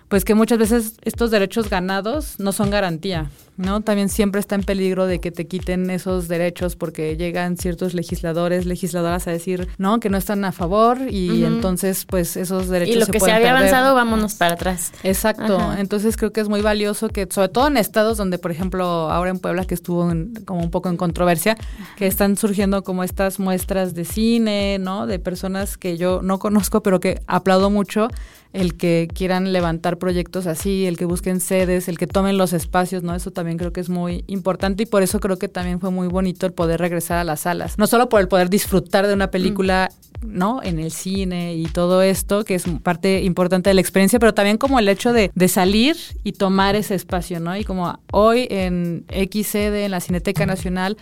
pues 0.08 0.24
que 0.24 0.36
muchas 0.36 0.60
veces 0.60 0.98
estos 1.04 1.32
derechos 1.32 1.70
ganados 1.70 2.39
no 2.39 2.51
son 2.51 2.70
garantía, 2.70 3.30
¿no? 3.60 3.82
También 3.82 4.10
siempre 4.10 4.39
está 4.39 4.56
en 4.56 4.63
peligro 4.63 5.06
de 5.06 5.20
que 5.20 5.32
te 5.32 5.46
quiten 5.46 5.89
esos 5.89 6.28
derechos 6.28 6.75
porque 6.75 7.18
llegan 7.18 7.58
ciertos 7.58 7.94
legisladores, 7.94 8.66
legisladoras 8.66 9.28
a 9.28 9.32
decir, 9.32 9.68
no, 9.78 10.00
que 10.00 10.10
no 10.10 10.18
están 10.18 10.46
a 10.46 10.51
favor 10.51 10.98
y 11.10 11.44
entonces 11.44 12.06
pues 12.06 12.38
esos 12.38 12.70
derechos 12.70 12.96
Y 12.96 13.00
lo 13.00 13.06
que 13.06 13.20
se 13.20 13.32
había 13.32 13.51
avanzado, 13.51 13.94
vámonos 13.94 14.36
para 14.36 14.54
atrás. 14.54 14.94
Exacto, 15.04 15.60
entonces 15.78 16.16
creo 16.16 16.32
que 16.32 16.39
es 16.42 16.48
muy 16.48 16.62
valioso 16.62 17.10
que, 17.10 17.28
sobre 17.30 17.50
todo 17.50 17.68
en 17.68 17.78
estados 17.78 18.18
donde, 18.18 18.38
por 18.38 18.51
ejemplo, 18.51 18.84
ahora 19.12 19.30
en 19.30 19.39
Puebla 19.39 19.66
que 19.66 19.74
estuvo 19.74 20.10
como 20.46 20.63
un 20.63 20.72
poco 20.72 20.89
en 20.89 20.96
controversia, 20.96 21.58
que 21.98 22.08
están 22.08 22.38
surgiendo 22.38 22.84
como 22.84 23.04
estas 23.04 23.39
muestras 23.39 23.94
de 23.94 24.06
cine, 24.06 24.78
¿no? 24.80 25.06
De 25.06 25.20
personas 25.20 25.78
que 25.78 25.98
yo 25.98 26.22
no 26.24 26.39
conozco, 26.39 26.82
pero 26.82 27.00
que 27.00 27.22
aplaudo 27.28 27.70
mucho 27.70 28.08
el 28.54 28.78
que 28.78 29.08
quieran 29.13 29.54
levantar 29.54 29.98
proyectos 29.98 30.48
así, 30.48 30.86
el 30.86 30.98
que 30.98 31.06
busquen 31.06 31.39
sedes, 31.39 31.88
el 31.88 31.98
que 31.98 32.08
tomen 32.08 32.38
los 32.38 32.54
espacios, 32.54 33.04
¿no? 33.04 33.13
Eso 33.16 33.32
también 33.32 33.49
creo 33.58 33.74
que 33.74 33.82
es 33.82 33.89
muy 33.89 34.24
importante 34.27 34.84
y 34.84 34.86
por 34.86 35.03
eso 35.03 35.20
creo 35.20 35.38
que 35.38 35.48
también 35.48 35.79
fue 35.79 35.91
muy 35.91 36.08
bonito 36.08 36.46
el 36.46 36.53
poder 36.53 36.79
regresar 36.79 37.18
a 37.18 37.24
las 37.24 37.41
salas. 37.41 37.77
No 37.77 37.88
solo 37.88 38.10
por 38.10 38.22
el 38.22 38.27
poder 38.27 38.50
disfrutar 38.50 39.08
de 39.08 39.13
una 39.13 39.32
película, 39.32 39.91
¿no? 40.22 40.62
En 40.63 40.79
el 40.79 40.91
cine 40.91 41.56
y 41.56 41.65
todo 41.65 42.01
esto, 42.01 42.44
que 42.46 42.56
es 42.56 42.65
parte 42.84 43.22
importante 43.24 43.70
de 43.70 43.74
la 43.74 43.82
experiencia, 43.82 44.20
pero 44.20 44.34
también 44.34 44.58
como 44.58 44.79
el 44.79 44.88
hecho 44.89 45.13
de, 45.13 45.32
de 45.34 45.48
salir 45.48 45.96
y 46.24 46.34
tomar 46.34 46.75
ese 46.75 46.96
espacio, 46.96 47.39
¿no? 47.39 47.56
Y 47.56 47.63
como 47.63 48.00
hoy 48.12 48.48
en 48.50 49.06
X 49.10 49.48
sede, 49.48 49.86
en 49.86 49.91
la 49.91 50.00
Cineteca 50.00 50.46
Nacional, 50.46 50.98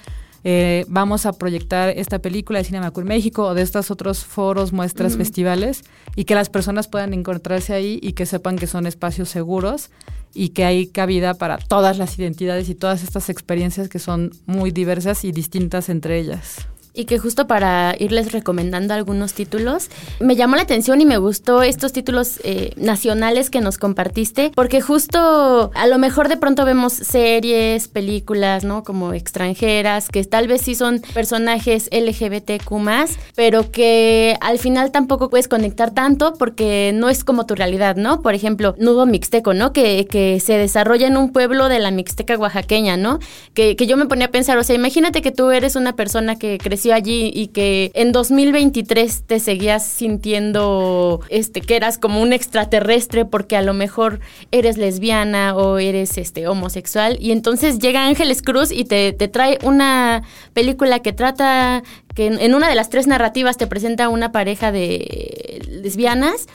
eh, 0.50 0.86
vamos 0.88 1.26
a 1.26 1.34
proyectar 1.34 1.90
esta 1.90 2.20
película 2.20 2.60
de 2.60 2.66
Cinemacur 2.66 3.04
México 3.04 3.48
o 3.48 3.54
de 3.54 3.64
estos 3.64 3.92
otros 3.92 4.24
foros, 4.24 4.72
muestras, 4.72 5.18
festivales 5.18 5.84
y 6.16 6.24
que 6.24 6.36
las 6.36 6.50
personas 6.50 6.88
puedan 6.88 7.14
encontrarse 7.14 7.74
ahí 7.74 8.00
y 8.02 8.14
que 8.14 8.26
sepan 8.26 8.58
que 8.58 8.66
son 8.66 8.88
espacios 8.88 9.28
seguros 9.28 9.90
y 10.34 10.50
que 10.50 10.66
hay 10.66 10.88
cabida 10.88 11.34
para 11.34 11.58
todas 11.58 11.98
las 11.98 12.18
identidades 12.18 12.70
y 12.70 12.76
todas 12.76 13.04
estas 13.04 13.30
experiencias 13.30 13.90
que 13.90 14.00
son 14.00 14.32
muy 14.46 14.72
diversas 14.72 15.24
y 15.24 15.32
distintas 15.32 15.90
entre 15.90 16.20
ellas 16.20 16.68
y 16.98 17.06
que 17.06 17.20
justo 17.20 17.46
para 17.46 17.96
irles 18.00 18.32
recomendando 18.32 18.94
algunos 18.96 19.34
títulos, 19.34 19.90
me 20.20 20.36
llamó 20.36 20.56
la 20.56 20.64
atención 20.64 21.00
y 21.00 21.06
me 21.06 21.18
gustó 21.18 21.62
estos 21.62 21.94
títulos 21.94 22.40
eh, 22.44 22.72
nacionales 22.76 23.52
que 23.52 23.62
nos 23.62 23.78
compartiste, 23.78 24.52
porque 24.56 24.82
justo 24.82 25.72
a 25.76 25.88
lo 25.88 26.00
mejor 26.00 26.28
de 26.28 26.38
pronto 26.38 26.66
vemos 26.66 26.94
series, 26.94 27.88
películas, 27.88 28.64
¿no? 28.64 28.84
Como 28.84 29.14
extranjeras, 29.14 30.10
que 30.10 30.24
tal 30.24 30.48
vez 30.48 30.62
sí 30.62 30.74
son 30.74 31.02
personajes 31.14 31.88
LGBTQ 31.92 32.68
pero 33.36 33.72
que 33.72 34.36
al 34.42 34.58
final 34.58 34.92
tampoco 34.92 35.30
puedes 35.30 35.48
conectar 35.48 35.92
tanto 35.92 36.34
porque 36.34 36.92
no 36.96 37.10
es 37.10 37.24
como 37.24 37.46
tu 37.46 37.54
realidad, 37.54 37.96
¿no? 37.96 38.22
Por 38.22 38.34
ejemplo, 38.34 38.76
Nudo 38.80 39.06
Mixteco, 39.06 39.54
¿no? 39.54 39.72
Que, 39.72 40.08
que 40.10 40.40
se 40.40 40.58
desarrolla 40.58 41.06
en 41.06 41.18
un 41.18 41.32
pueblo 41.32 41.70
de 41.70 41.80
la 41.80 41.92
Mixteca 41.92 42.38
oaxaqueña, 42.38 42.98
¿no? 42.98 43.20
Que, 43.54 43.76
que 43.76 43.86
yo 43.86 43.98
me 43.98 44.08
ponía 44.08 44.28
a 44.28 44.32
pensar, 44.32 44.58
o 44.58 44.64
sea, 44.64 44.76
imagínate 44.76 45.22
que 45.22 45.32
tú 45.32 45.52
eres 45.52 45.76
una 45.76 45.96
persona 45.96 46.38
que 46.38 46.58
creció 46.58 46.87
allí 46.92 47.32
y 47.34 47.48
que 47.48 47.92
en 47.94 48.12
2023 48.12 49.24
te 49.26 49.40
seguías 49.40 49.86
sintiendo 49.86 51.22
este 51.30 51.62
que 51.62 51.76
eras 51.76 51.98
como 51.98 52.22
un 52.22 52.34
extraterrestre 52.34 53.26
porque 53.26 53.56
a 53.56 53.62
lo 53.62 53.74
mejor 53.74 54.20
eres 54.52 54.78
lesbiana 54.78 55.56
o 55.56 55.78
eres 55.78 56.18
este 56.18 56.48
homosexual. 56.48 57.18
Y 57.20 57.32
entonces 57.32 57.80
llega 57.80 58.06
Ángeles 58.06 58.42
Cruz 58.42 58.72
y 58.72 58.86
te, 58.86 59.14
te 59.14 59.28
trae 59.28 59.60
una 59.64 60.24
película 60.54 61.00
que 61.00 61.14
trata 61.14 61.84
que 62.16 62.28
en, 62.28 62.40
en 62.40 62.56
una 62.56 62.70
de 62.70 62.76
las 62.76 62.90
tres 62.90 63.08
narrativas 63.08 63.58
te 63.58 63.68
presenta 63.68 64.10
una 64.10 64.32
pareja 64.32 64.72
de 64.72 65.62
lesbianas 65.70 66.48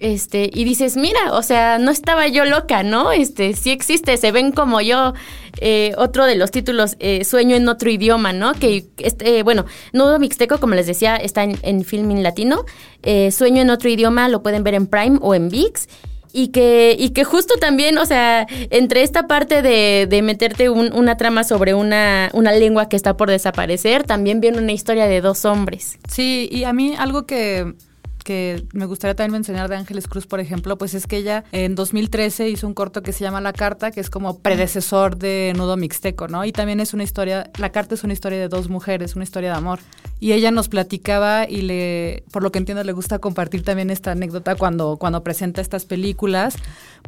este, 0.00 0.50
y 0.52 0.64
dices, 0.64 0.96
mira, 0.96 1.32
o 1.32 1.42
sea, 1.42 1.78
no 1.78 1.90
estaba 1.90 2.26
yo 2.26 2.44
loca, 2.46 2.82
¿no? 2.82 3.12
Este, 3.12 3.52
sí 3.52 3.70
existe, 3.70 4.16
se 4.16 4.32
ven 4.32 4.50
como 4.50 4.80
yo. 4.80 5.12
Eh, 5.60 5.92
otro 5.98 6.24
de 6.24 6.36
los 6.36 6.50
títulos, 6.50 6.96
eh, 7.00 7.24
Sueño 7.24 7.54
en 7.54 7.68
otro 7.68 7.90
idioma, 7.90 8.32
¿no? 8.32 8.54
Que, 8.54 8.86
este, 8.98 9.42
bueno, 9.42 9.66
Nudo 9.92 10.18
Mixteco, 10.18 10.58
como 10.58 10.74
les 10.74 10.86
decía, 10.86 11.16
está 11.16 11.44
en, 11.44 11.58
en 11.62 11.84
Filming 11.84 12.22
Latino. 12.22 12.64
Eh, 13.02 13.30
Sueño 13.30 13.60
en 13.60 13.68
otro 13.68 13.90
idioma 13.90 14.28
lo 14.28 14.42
pueden 14.42 14.64
ver 14.64 14.74
en 14.74 14.86
Prime 14.86 15.18
o 15.20 15.34
en 15.34 15.50
VIX. 15.50 15.86
Y 16.32 16.48
que, 16.48 16.94
y 16.96 17.10
que 17.10 17.24
justo 17.24 17.54
también, 17.58 17.98
o 17.98 18.06
sea, 18.06 18.46
entre 18.70 19.02
esta 19.02 19.26
parte 19.26 19.62
de, 19.62 20.06
de 20.08 20.22
meterte 20.22 20.70
una 20.70 21.16
trama 21.16 21.42
sobre 21.42 21.74
una, 21.74 22.30
una 22.32 22.52
lengua 22.52 22.88
que 22.88 22.94
está 22.94 23.16
por 23.16 23.30
desaparecer, 23.30 24.04
también 24.04 24.40
viene 24.40 24.58
una 24.58 24.70
historia 24.70 25.06
de 25.06 25.20
dos 25.20 25.44
hombres. 25.44 25.98
Sí, 26.08 26.48
y 26.52 26.62
a 26.62 26.72
mí 26.72 26.94
algo 26.96 27.26
que 27.26 27.74
que 28.22 28.64
me 28.72 28.86
gustaría 28.86 29.14
también 29.14 29.32
mencionar 29.32 29.68
de 29.68 29.76
Ángeles 29.76 30.06
Cruz, 30.06 30.26
por 30.26 30.40
ejemplo, 30.40 30.78
pues 30.78 30.94
es 30.94 31.06
que 31.06 31.16
ella 31.16 31.44
en 31.52 31.74
2013 31.74 32.48
hizo 32.48 32.66
un 32.66 32.74
corto 32.74 33.02
que 33.02 33.12
se 33.12 33.24
llama 33.24 33.40
La 33.40 33.52
Carta, 33.52 33.90
que 33.90 34.00
es 34.00 34.10
como 34.10 34.38
predecesor 34.38 35.16
de 35.16 35.52
Nudo 35.56 35.76
Mixteco, 35.76 36.28
¿no? 36.28 36.44
Y 36.44 36.52
también 36.52 36.80
es 36.80 36.94
una 36.94 37.02
historia, 37.02 37.50
La 37.58 37.70
Carta 37.70 37.94
es 37.94 38.04
una 38.04 38.12
historia 38.12 38.38
de 38.38 38.48
dos 38.48 38.68
mujeres, 38.68 39.14
una 39.16 39.24
historia 39.24 39.50
de 39.50 39.56
amor. 39.56 39.80
Y 40.18 40.32
ella 40.32 40.50
nos 40.50 40.68
platicaba 40.68 41.48
y 41.48 41.62
le, 41.62 42.24
por 42.30 42.42
lo 42.42 42.52
que 42.52 42.58
entiendo, 42.58 42.84
le 42.84 42.92
gusta 42.92 43.18
compartir 43.18 43.64
también 43.64 43.88
esta 43.88 44.12
anécdota 44.12 44.54
cuando, 44.54 44.98
cuando 44.98 45.22
presenta 45.22 45.62
estas 45.62 45.86
películas, 45.86 46.56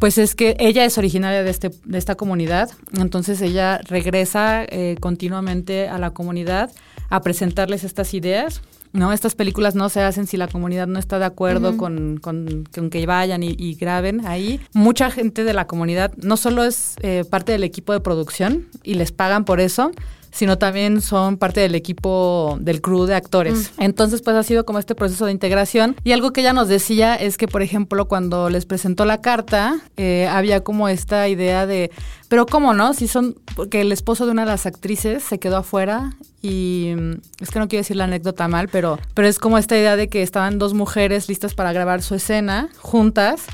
pues 0.00 0.16
es 0.16 0.35
que 0.35 0.57
ella 0.59 0.85
es 0.85 0.97
originaria 0.97 1.42
de, 1.42 1.50
este, 1.50 1.71
de 1.85 1.99
esta 1.99 2.14
comunidad, 2.14 2.71
entonces 2.99 3.42
ella 3.42 3.78
regresa 3.85 4.64
eh, 4.64 4.97
continuamente 5.00 5.88
a 5.88 5.99
la 5.99 6.12
comunidad 6.12 6.71
a 7.11 7.21
presentarles 7.21 7.85
estas 7.85 8.14
ideas 8.14 8.62
¿no? 8.93 9.13
Estas 9.13 9.35
películas 9.35 9.75
no 9.75 9.89
se 9.89 10.03
hacen 10.03 10.27
si 10.27 10.37
la 10.37 10.49
comunidad 10.49 10.87
no 10.87 10.99
está 10.99 11.19
de 11.19 11.25
acuerdo 11.25 11.77
con, 11.77 12.19
con, 12.19 12.65
que 12.91 13.07
vayan 13.07 13.43
y, 13.43 13.75
graben 13.75 14.27
ahí. 14.27 14.61
Mucha 14.73 15.11
gente 15.11 15.45
de 15.45 15.55
la 15.55 15.67
comunidad 15.67 16.13
no 16.17 16.37
solo 16.37 16.65
es 16.65 16.97
eh, 17.03 17.25
parte 17.29 17.53
del 17.53 17.65
equipo 17.65 17.93
de 17.93 18.01
producción 18.01 18.67
y 18.83 18.95
les 18.95 19.13
pagan 19.13 19.45
por 19.45 19.61
eso, 19.61 19.91
sino 20.33 20.59
también 20.59 21.01
son 21.01 21.37
parte 21.37 21.61
del 21.61 21.75
equipo 21.75 22.57
del 22.61 22.81
crew 22.81 23.05
de 23.05 23.15
actores. 23.15 23.73
Mm. 23.77 23.83
Entonces, 23.83 24.23
pues 24.23 24.35
ha 24.35 24.43
sido 24.43 24.65
como 24.65 24.79
este 24.79 24.95
proceso 24.95 25.27
de 25.27 25.33
integración. 25.33 25.97
Y 26.05 26.12
algo 26.12 26.33
que 26.33 26.41
ella 26.41 26.53
nos 26.53 26.69
decía 26.69 27.15
es 27.15 27.37
que, 27.37 27.47
por 27.47 27.62
ejemplo, 27.62 28.09
cuando 28.09 28.51
les 28.51 28.67
presentó 28.67 29.05
la 29.05 29.21
carta, 29.21 29.81
eh, 29.97 30.27
había 30.31 30.65
como 30.65 30.89
esta 30.89 31.29
idea 31.29 31.67
de, 31.67 31.91
pero 32.29 32.47
¿cómo 32.47 32.73
no? 32.73 32.95
Si 32.95 33.09
son, 33.09 33.37
porque 33.55 33.83
el 33.83 33.93
esposo 33.93 34.25
de 34.25 34.33
una 34.33 34.43
de 34.43 34.51
las 34.51 34.67
actrices 34.67 35.23
se 35.23 35.39
quedó 35.39 35.59
afuera 35.59 36.15
y 36.41 36.95
mm, 36.97 37.12
es 37.41 37.51
que 37.51 37.59
no 37.59 37.69
quiero 37.69 37.83
decir 37.83 37.97
la 37.97 38.05
anécdota 38.05 38.49
mal, 38.49 38.69
pero, 38.69 38.99
pero 39.15 39.29
es 39.29 39.39
como 39.39 39.59
esta 39.59 39.77
idea 39.77 39.97
de 39.97 40.09
que 40.09 40.23
estaban 40.23 40.59
dos 40.59 40.73
mujeres 40.75 41.29
listas 41.29 41.55
para 41.55 41.73
grabar 41.73 42.03
su 42.03 42.15
escena 42.15 42.69
juntas 42.79 43.47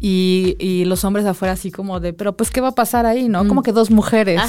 y, 0.00 0.56
y, 0.58 0.84
los 0.84 1.04
hombres 1.04 1.26
afuera 1.26 1.54
así 1.54 1.70
como 1.70 1.98
de, 2.00 2.12
pero 2.12 2.36
pues, 2.36 2.50
¿qué 2.50 2.60
va 2.60 2.68
a 2.68 2.74
pasar 2.74 3.06
ahí, 3.06 3.28
no? 3.28 3.46
Como 3.48 3.60
mm. 3.60 3.64
que 3.64 3.72
dos 3.72 3.90
mujeres, 3.90 4.40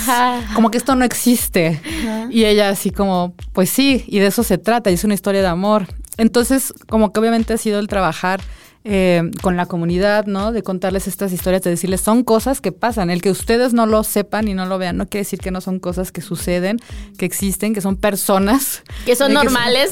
como 0.54 0.70
que 0.70 0.78
esto 0.78 0.96
no 0.96 1.06
existe. 1.06 1.82
Y 2.30 2.46
ella 2.46 2.70
así 2.70 2.92
como, 2.92 3.34
pues 3.54 3.70
sí, 3.70 4.04
y 4.08 4.20
de 4.20 4.28
eso 4.28 4.44
se 4.44 4.58
trata, 4.58 4.92
y 4.92 4.94
es 4.94 5.04
una 5.04 5.14
historia 5.16 5.42
de 5.42 5.48
amor. 5.48 5.88
Entonces, 6.18 6.74
como 6.88 7.12
que 7.12 7.20
obviamente 7.20 7.54
ha 7.54 7.58
sido 7.58 7.80
el 7.80 7.88
trabajar 7.88 8.42
eh, 8.86 9.30
con 9.42 9.58
la 9.58 9.66
comunidad, 9.66 10.26
¿no? 10.26 10.54
De 10.54 10.64
contarles 10.64 11.08
estas 11.08 11.34
historias, 11.34 11.62
de 11.64 11.70
decirles, 11.70 12.00
son 12.00 12.24
cosas 12.24 12.62
que 12.62 12.72
pasan. 12.72 13.10
El 13.10 13.22
que 13.22 13.30
ustedes 13.30 13.74
no 13.74 13.86
lo 13.86 14.06
sepan 14.06 14.48
y 14.48 14.54
no 14.54 14.66
lo 14.66 14.78
vean, 14.78 14.96
no 14.96 15.06
quiere 15.06 15.26
decir 15.26 15.40
que 15.40 15.52
no 15.52 15.60
son 15.60 15.80
cosas 15.80 16.14
que 16.14 16.22
suceden, 16.22 16.80
que 17.18 17.26
existen, 17.26 17.74
que 17.74 17.82
son 17.82 17.98
personas. 17.98 18.84
Que 19.06 19.18
son 19.18 19.34
normales. 19.40 19.92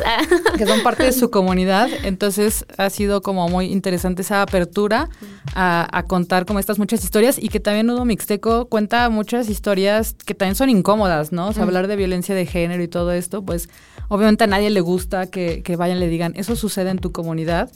Que 0.58 0.66
son, 0.66 0.82
parte 0.84 1.04
de 1.04 1.12
su 1.12 1.30
comunidad. 1.30 1.90
Entonces 2.04 2.66
ha 2.78 2.90
sido 2.90 3.22
como 3.22 3.50
muy 3.50 3.66
interesante 3.66 4.22
esa 4.22 4.42
apertura 4.42 5.10
a, 5.54 6.04
contar 6.08 6.46
como 6.46 6.60
estas 6.60 6.80
muchas 6.80 7.04
historias 7.04 7.38
y 7.38 7.50
que 7.50 7.60
también 7.60 7.88
Nudo 7.88 8.06
Mixteco 8.06 8.68
cuenta 8.68 9.10
muchas 9.10 9.50
historias 9.50 10.16
que 10.26 10.34
también 10.34 10.56
son 10.56 10.70
incómodas, 10.70 11.34
¿no? 11.34 11.50
O 11.50 11.54
sea, 11.54 11.64
hablar 11.64 11.88
de 11.88 11.98
violencia 11.98 12.34
de 12.34 12.46
género 12.46 12.82
y 12.82 12.88
todo 12.88 13.12
esto, 13.12 13.44
pues 13.44 13.68
obviamente 14.08 14.46
a 14.46 14.48
nadie 14.48 14.70
le 14.70 14.80
gusta 14.80 15.28
que, 15.28 15.62
que 15.62 15.76
vayan 15.76 15.98
y 15.98 16.00
le 16.00 16.08
digan, 16.08 16.34
eso 16.38 16.56
sucede 16.56 16.90
en 16.92 17.00
tu 17.00 17.12
comunidad 17.12 17.70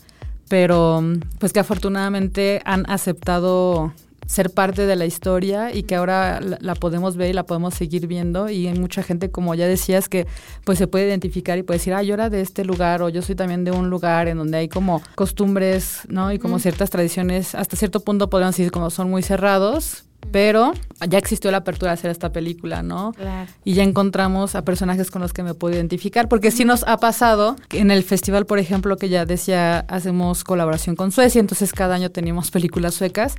pero 0.51 1.01
pues 1.39 1.53
que 1.53 1.61
afortunadamente 1.61 2.61
han 2.65 2.83
aceptado 2.89 3.93
ser 4.25 4.49
parte 4.49 4.85
de 4.85 4.97
la 4.97 5.05
historia 5.05 5.73
y 5.73 5.83
que 5.83 5.95
ahora 5.95 6.41
la, 6.41 6.75
podemos 6.75 7.15
ver 7.15 7.29
y 7.29 7.33
la 7.33 7.43
podemos 7.43 7.73
seguir 7.73 8.05
viendo. 8.05 8.49
Y 8.49 8.67
hay 8.67 8.77
mucha 8.77 9.01
gente 9.01 9.31
como 9.31 9.55
ya 9.55 9.65
decías 9.65 10.09
que 10.09 10.27
pues 10.65 10.77
se 10.77 10.87
puede 10.87 11.07
identificar 11.07 11.57
y 11.57 11.63
puede 11.63 11.77
decir 11.77 11.93
ah 11.93 12.03
yo 12.03 12.15
era 12.15 12.29
de 12.29 12.41
este 12.41 12.65
lugar 12.65 13.01
o 13.01 13.07
yo 13.07 13.21
soy 13.21 13.35
también 13.35 13.63
de 13.63 13.71
un 13.71 13.89
lugar 13.89 14.27
en 14.27 14.39
donde 14.39 14.57
hay 14.57 14.67
como 14.67 15.01
costumbres 15.15 16.01
no 16.09 16.33
y 16.33 16.37
como 16.37 16.59
ciertas 16.59 16.89
tradiciones 16.89 17.55
hasta 17.55 17.77
cierto 17.77 18.01
punto 18.01 18.29
podríamos 18.29 18.57
decir 18.57 18.73
como 18.73 18.89
son 18.89 19.09
muy 19.09 19.23
cerrados 19.23 20.03
pero 20.31 20.73
ya 21.07 21.17
existió 21.17 21.51
la 21.51 21.57
apertura 21.57 21.91
de 21.91 21.95
hacer 21.95 22.11
esta 22.11 22.31
película, 22.31 22.83
¿no? 22.83 23.13
Claro. 23.13 23.49
Y 23.63 23.73
ya 23.73 23.83
encontramos 23.83 24.55
a 24.55 24.63
personajes 24.63 25.11
con 25.11 25.21
los 25.21 25.33
que 25.33 25.43
me 25.43 25.53
puedo 25.53 25.75
identificar, 25.75 26.29
porque 26.29 26.51
sí 26.51 26.65
nos 26.65 26.83
ha 26.87 26.97
pasado 26.97 27.55
en 27.71 27.91
el 27.91 28.03
festival, 28.03 28.45
por 28.45 28.59
ejemplo, 28.59 28.97
que 28.97 29.09
ya 29.09 29.25
decía, 29.25 29.79
hacemos 29.79 30.43
colaboración 30.43 30.95
con 30.95 31.11
Suecia, 31.11 31.39
entonces 31.39 31.73
cada 31.73 31.95
año 31.95 32.11
tenemos 32.11 32.51
películas 32.51 32.93
suecas 32.93 33.35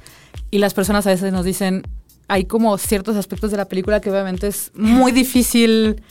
y 0.50 0.58
las 0.58 0.74
personas 0.74 1.06
a 1.06 1.10
veces 1.10 1.32
nos 1.32 1.44
dicen, 1.44 1.82
hay 2.28 2.44
como 2.44 2.78
ciertos 2.78 3.16
aspectos 3.16 3.50
de 3.50 3.56
la 3.56 3.66
película 3.66 4.00
que 4.00 4.10
obviamente 4.10 4.46
es 4.46 4.70
muy 4.74 5.12
difícil 5.12 6.02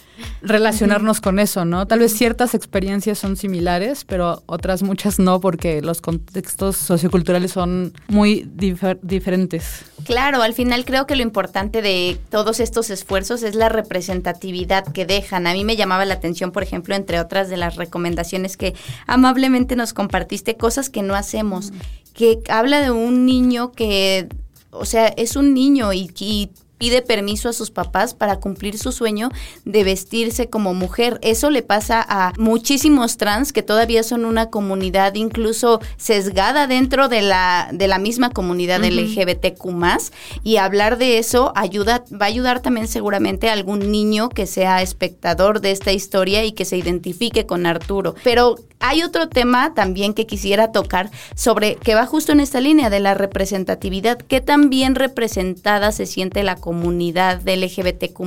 relacionarnos 0.42 1.22
con 1.22 1.40
eso, 1.40 1.66
¿no? 1.66 1.88
Tal 1.88 2.00
vez 2.00 2.14
ciertas 2.14 2.54
experiencias 2.54 3.18
son 3.18 3.36
similares, 3.36 4.06
pero 4.06 4.44
otras 4.46 4.84
muchas 4.84 5.20
no, 5.20 5.40
porque 5.40 5.82
los 5.82 6.02
contextos 6.02 6.78
socioculturales 6.78 7.52
son 7.52 7.94
muy 8.08 8.48
diferentes. 8.54 9.86
Claro, 10.06 10.42
al 10.42 10.54
final 10.54 10.86
creo 10.86 11.08
que 11.08 11.16
lo 11.16 11.24
importante 11.24 11.82
de 11.82 12.20
todos 12.30 12.60
estos 12.60 12.90
esfuerzos 12.90 13.44
es 13.44 13.56
la 13.56 13.70
representatividad 13.70 14.86
que 14.86 15.06
dejan. 15.06 15.48
A 15.48 15.54
mí 15.54 15.64
me 15.64 15.76
llamaba 15.76 16.06
la 16.06 16.16
atención, 16.16 16.52
por 16.52 16.64
ejemplo, 16.64 16.96
entre 16.96 17.20
otras 17.20 17.50
de 17.50 17.58
las 17.58 17.76
recomendaciones 17.76 18.58
que 18.58 18.76
amablemente 19.08 19.76
nos 19.76 19.94
compartiste, 19.94 20.56
cosas 20.56 20.90
que 20.90 21.02
no 21.02 21.16
hacemos, 21.16 21.72
que 22.14 22.40
habla 22.50 22.82
de 22.82 22.92
un 22.92 23.26
niño 23.26 23.72
que 23.72 24.28
o 24.72 24.86
sea, 24.86 25.08
es 25.08 25.36
un 25.36 25.54
niño 25.54 25.94
y, 25.94 26.50
pide 26.82 27.04
permiso 27.04 27.48
a 27.48 27.54
sus 27.54 27.70
papás 27.70 28.16
para 28.16 28.40
cumplir 28.40 28.76
su 28.76 28.92
sueño 28.92 29.30
de 29.66 29.84
vestirse 29.84 30.50
como 30.50 30.74
mujer. 30.74 31.20
Eso 31.22 31.52
le 31.52 31.62
pasa 31.62 32.04
a 32.10 32.34
muchísimos 32.40 33.18
trans 33.18 33.54
que 33.54 33.62
todavía 33.62 34.02
son 34.02 34.26
una 34.26 34.50
comunidad 34.50 35.14
incluso 35.14 35.80
sesgada 35.98 36.66
dentro 36.66 37.08
de 37.08 37.22
la, 37.22 37.70
de 37.72 37.88
la 37.88 38.00
misma 38.00 38.32
comunidad 38.32 38.84
LGBTQ 38.84 39.62
y 40.44 40.58
hablar 40.58 40.98
de 40.98 41.20
eso 41.20 41.54
ayuda, 41.56 42.04
va 42.12 42.26
a 42.26 42.30
ayudar 42.30 42.64
también 42.64 42.88
seguramente 42.88 43.48
a 43.48 43.54
algún 43.54 43.92
niño 43.92 44.30
que 44.30 44.48
sea 44.48 44.82
espectador 44.82 45.62
de 45.62 45.70
esta 45.70 45.92
historia 45.92 46.44
y 46.44 46.54
que 46.54 46.66
se 46.66 46.78
identifique 46.78 47.46
con 47.46 47.68
Arturo. 47.68 48.16
Pero 48.24 48.56
hay 48.80 49.04
otro 49.04 49.30
tema 49.30 49.76
también 49.76 50.16
que 50.16 50.26
quisiera 50.26 50.72
tocar 50.72 51.12
sobre 51.36 51.76
que 51.76 51.94
va 51.94 52.08
justo 52.08 52.32
en 52.32 52.40
esta 52.40 52.60
línea 52.60 52.90
de 52.90 53.00
la 53.00 53.14
representatividad, 53.14 54.18
que 54.18 54.42
también 54.42 54.96
representada 54.96 55.92
se 55.92 56.08
siente 56.08 56.42
la 56.42 56.56
comunidad 56.56 56.71
de 56.72 57.58
LGBTQ 57.58 58.22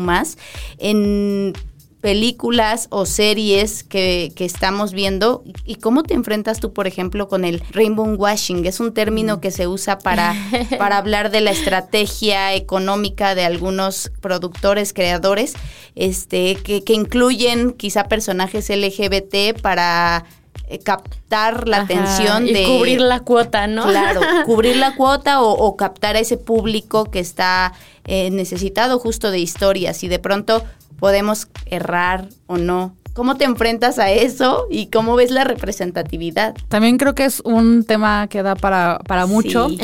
en 0.78 1.52
películas 2.04 2.88
o 2.90 3.06
series 3.06 3.82
que, 3.82 4.30
que, 4.36 4.44
estamos 4.44 4.92
viendo 4.92 5.42
y 5.64 5.76
cómo 5.76 6.02
te 6.02 6.12
enfrentas 6.12 6.60
tú, 6.60 6.74
por 6.74 6.86
ejemplo, 6.86 7.28
con 7.28 7.46
el 7.46 7.60
rainbow 7.70 8.06
washing. 8.14 8.66
Es 8.66 8.78
un 8.78 8.92
término 8.92 9.40
que 9.40 9.50
se 9.50 9.66
usa 9.66 9.98
para, 9.98 10.34
para 10.78 10.98
hablar 10.98 11.30
de 11.30 11.40
la 11.40 11.50
estrategia 11.52 12.52
económica 12.52 13.34
de 13.34 13.46
algunos 13.46 14.12
productores, 14.20 14.92
creadores, 14.92 15.54
este, 15.94 16.56
que, 16.56 16.84
que 16.84 16.92
incluyen 16.92 17.72
quizá 17.72 18.04
personajes 18.04 18.68
LGBT 18.68 19.58
para 19.62 20.26
eh, 20.74 20.78
captar 20.78 21.68
la 21.68 21.82
atención 21.82 22.46
y 22.48 22.52
de 22.52 22.64
cubrir 22.64 23.00
la 23.00 23.20
cuota, 23.20 23.66
¿no? 23.66 23.84
Claro, 23.84 24.20
cubrir 24.46 24.76
la 24.76 24.96
cuota 24.96 25.40
o, 25.40 25.76
captar 25.76 26.16
a 26.16 26.18
ese 26.18 26.36
público 26.36 27.04
que 27.10 27.20
está 27.20 27.72
eh, 28.06 28.30
necesitado 28.30 28.98
justo 28.98 29.30
de 29.30 29.38
historias 29.38 30.02
y 30.02 30.08
de 30.08 30.18
pronto 30.18 30.64
podemos 30.98 31.48
errar 31.66 32.28
o 32.46 32.56
no 32.56 32.94
¿Cómo 33.14 33.36
te 33.36 33.44
enfrentas 33.44 34.00
a 34.00 34.10
eso 34.10 34.66
y 34.68 34.86
cómo 34.86 35.14
ves 35.14 35.30
la 35.30 35.44
representatividad? 35.44 36.56
También 36.66 36.98
creo 36.98 37.14
que 37.14 37.24
es 37.24 37.40
un 37.44 37.84
tema 37.84 38.26
que 38.26 38.42
da 38.42 38.56
para, 38.56 38.98
para 39.06 39.26
mucho. 39.26 39.68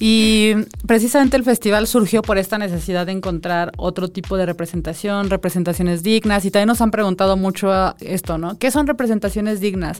Y 0.00 0.54
precisamente 0.86 1.36
el 1.36 1.44
festival 1.44 1.86
surgió 1.86 2.22
por 2.22 2.38
esta 2.38 2.58
necesidad 2.58 3.06
de 3.06 3.12
encontrar 3.12 3.70
otro 3.76 4.08
tipo 4.08 4.36
de 4.36 4.46
representación, 4.46 5.30
representaciones 5.30 6.02
dignas. 6.02 6.44
Y 6.44 6.50
también 6.50 6.66
nos 6.66 6.80
han 6.80 6.90
preguntado 6.90 7.36
mucho 7.36 7.70
esto, 8.00 8.36
¿no? 8.36 8.58
¿Qué 8.58 8.72
son 8.72 8.88
representaciones 8.88 9.60
dignas? 9.60 9.98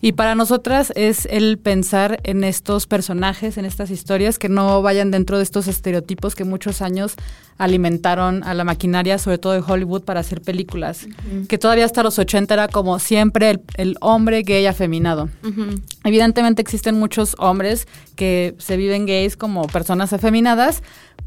Y 0.00 0.12
para 0.12 0.34
nosotras 0.34 0.92
es 0.94 1.26
el 1.30 1.58
pensar 1.58 2.20
en 2.24 2.44
estos 2.44 2.86
personajes, 2.86 3.56
en 3.56 3.64
estas 3.64 3.90
historias, 3.90 4.38
que 4.38 4.48
no 4.48 4.82
vayan 4.82 5.10
dentro 5.10 5.38
de 5.38 5.42
estos 5.44 5.68
estereotipos 5.68 6.34
que 6.34 6.44
muchos 6.44 6.82
años 6.82 7.16
alimentaron 7.58 8.44
a 8.44 8.54
la 8.54 8.64
maquinaria, 8.64 9.18
sobre 9.18 9.38
todo 9.38 9.52
de 9.52 9.62
Hollywood, 9.66 10.02
para 10.02 10.20
hacer 10.20 10.42
películas. 10.42 11.06
Que 11.48 11.58
todavía 11.58 11.84
hasta 11.84 12.02
los 12.02 12.18
80 12.18 12.52
era 12.52 12.68
como 12.68 12.98
siempre 12.98 13.60
el, 13.76 13.96
hombre 14.00 14.42
gay 14.42 14.66
afeminado. 14.66 15.28
Evidentemente 16.04 16.62
existen 16.62 16.98
muchos 16.98 17.34
hombres 17.38 17.88
que 18.14 18.54
se 18.58 18.76
viven 18.76 19.06
gays 19.06 19.36
como 19.36 19.66
personas 19.66 20.12
afeminadas, 20.12 20.82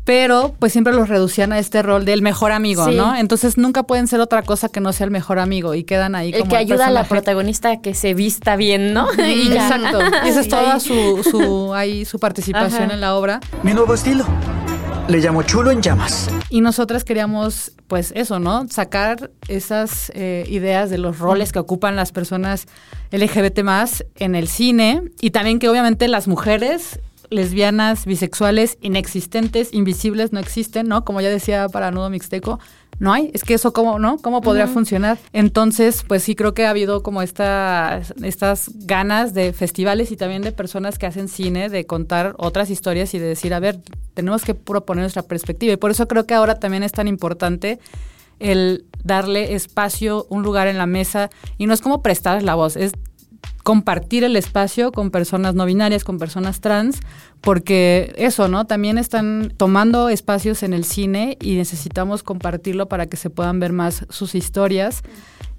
pero 0.05 0.55
pues 0.57 0.71
siempre 0.71 0.93
los 0.93 1.07
reducían 1.07 1.51
a 1.51 1.59
este 1.59 1.81
rol 1.83 2.05
del 2.05 2.21
mejor 2.21 2.51
amigo, 2.51 2.89
¿no? 2.91 3.15
Entonces 3.15 3.57
nunca 3.57 3.83
pueden 3.83 4.07
ser 4.07 4.19
otra 4.21 4.41
cosa 4.41 4.69
que 4.69 4.79
no 4.79 4.93
sea 4.93 5.05
el 5.05 5.11
mejor 5.11 5.39
amigo 5.39 5.75
y 5.75 5.83
quedan 5.83 6.15
ahí 6.15 6.31
el 6.33 6.39
como 6.39 6.51
que 6.51 6.57
ayuda 6.57 6.87
a 6.87 6.91
la 6.91 7.03
protagonista 7.03 7.71
a 7.71 7.81
que 7.81 7.93
se 7.93 8.13
vista 8.13 8.55
bien, 8.55 8.93
¿no? 8.93 9.07
y 9.17 9.51
Exacto. 9.51 9.99
Y 10.25 10.29
esa 10.29 10.41
es 10.41 10.49
toda 10.49 10.79
su, 10.79 11.23
su, 11.29 11.73
ahí, 11.73 12.05
su 12.05 12.19
participación 12.19 12.91
en 12.91 13.01
la 13.01 13.15
obra. 13.15 13.39
Mi 13.63 13.73
nuevo 13.73 13.93
estilo. 13.93 14.25
Le 15.09 15.17
llamo 15.17 15.41
chulo 15.41 15.71
en 15.71 15.81
llamas. 15.81 16.29
Y 16.51 16.61
nosotras 16.61 17.03
queríamos, 17.03 17.71
pues 17.87 18.13
eso, 18.15 18.37
¿no? 18.37 18.67
Sacar 18.67 19.31
esas 19.47 20.11
eh, 20.13 20.45
ideas 20.47 20.91
de 20.91 20.99
los 20.99 21.17
roles 21.17 21.51
que 21.51 21.57
ocupan 21.57 21.95
las 21.95 22.11
personas 22.11 22.67
LGBT 23.11 23.63
más 23.63 24.05
en 24.17 24.35
el 24.35 24.47
cine 24.47 25.01
y 25.19 25.31
también 25.31 25.57
que 25.57 25.67
obviamente 25.67 26.07
las 26.07 26.27
mujeres 26.27 26.99
lesbianas, 27.31 28.05
bisexuales, 28.05 28.77
inexistentes, 28.81 29.73
invisibles, 29.73 30.31
no 30.31 30.39
existen, 30.39 30.87
¿no? 30.87 31.03
Como 31.05 31.21
ya 31.21 31.29
decía 31.29 31.69
para 31.69 31.89
Nudo 31.89 32.11
Mixteco, 32.11 32.59
no 32.99 33.13
hay. 33.13 33.31
Es 33.33 33.43
que 33.43 33.53
eso, 33.53 33.73
¿cómo, 33.73 33.97
no? 33.97 34.17
¿Cómo 34.17 34.41
podría 34.41 34.67
funcionar? 34.67 35.17
Entonces, 35.33 36.03
pues 36.07 36.23
sí 36.23 36.35
creo 36.35 36.53
que 36.53 36.65
ha 36.65 36.69
habido 36.69 37.01
como 37.01 37.21
esta, 37.21 38.01
estas 38.23 38.71
ganas 38.75 39.33
de 39.33 39.53
festivales 39.53 40.11
y 40.11 40.17
también 40.17 40.41
de 40.41 40.51
personas 40.51 40.99
que 40.99 41.05
hacen 41.05 41.29
cine 41.29 41.69
de 41.69 41.85
contar 41.85 42.35
otras 42.37 42.69
historias 42.69 43.13
y 43.13 43.19
de 43.19 43.27
decir, 43.27 43.53
a 43.53 43.59
ver, 43.59 43.79
tenemos 44.13 44.43
que 44.43 44.53
proponer 44.53 45.03
nuestra 45.03 45.23
perspectiva. 45.23 45.73
Y 45.73 45.77
por 45.77 45.91
eso 45.91 46.07
creo 46.07 46.25
que 46.25 46.33
ahora 46.33 46.59
también 46.59 46.83
es 46.83 46.91
tan 46.91 47.07
importante 47.07 47.79
el 48.39 48.85
darle 49.03 49.53
espacio, 49.53 50.25
un 50.29 50.43
lugar 50.43 50.67
en 50.67 50.77
la 50.77 50.85
mesa, 50.85 51.29
y 51.57 51.65
no 51.65 51.73
es 51.73 51.81
como 51.81 52.01
prestar 52.01 52.41
la 52.43 52.55
voz, 52.55 52.75
es 52.75 52.93
compartir 53.63 54.23
el 54.23 54.35
espacio 54.35 54.91
con 54.91 55.11
personas 55.11 55.55
no 55.55 55.65
binarias, 55.65 56.03
con 56.03 56.17
personas 56.17 56.61
trans, 56.61 56.99
porque 57.41 58.13
eso, 58.17 58.47
¿no? 58.47 58.65
También 58.65 58.97
están 58.97 59.53
tomando 59.57 60.09
espacios 60.09 60.63
en 60.63 60.73
el 60.73 60.85
cine 60.85 61.37
y 61.41 61.55
necesitamos 61.55 62.23
compartirlo 62.23 62.87
para 62.87 63.07
que 63.07 63.17
se 63.17 63.29
puedan 63.29 63.59
ver 63.59 63.73
más 63.73 64.05
sus 64.09 64.35
historias 64.35 65.03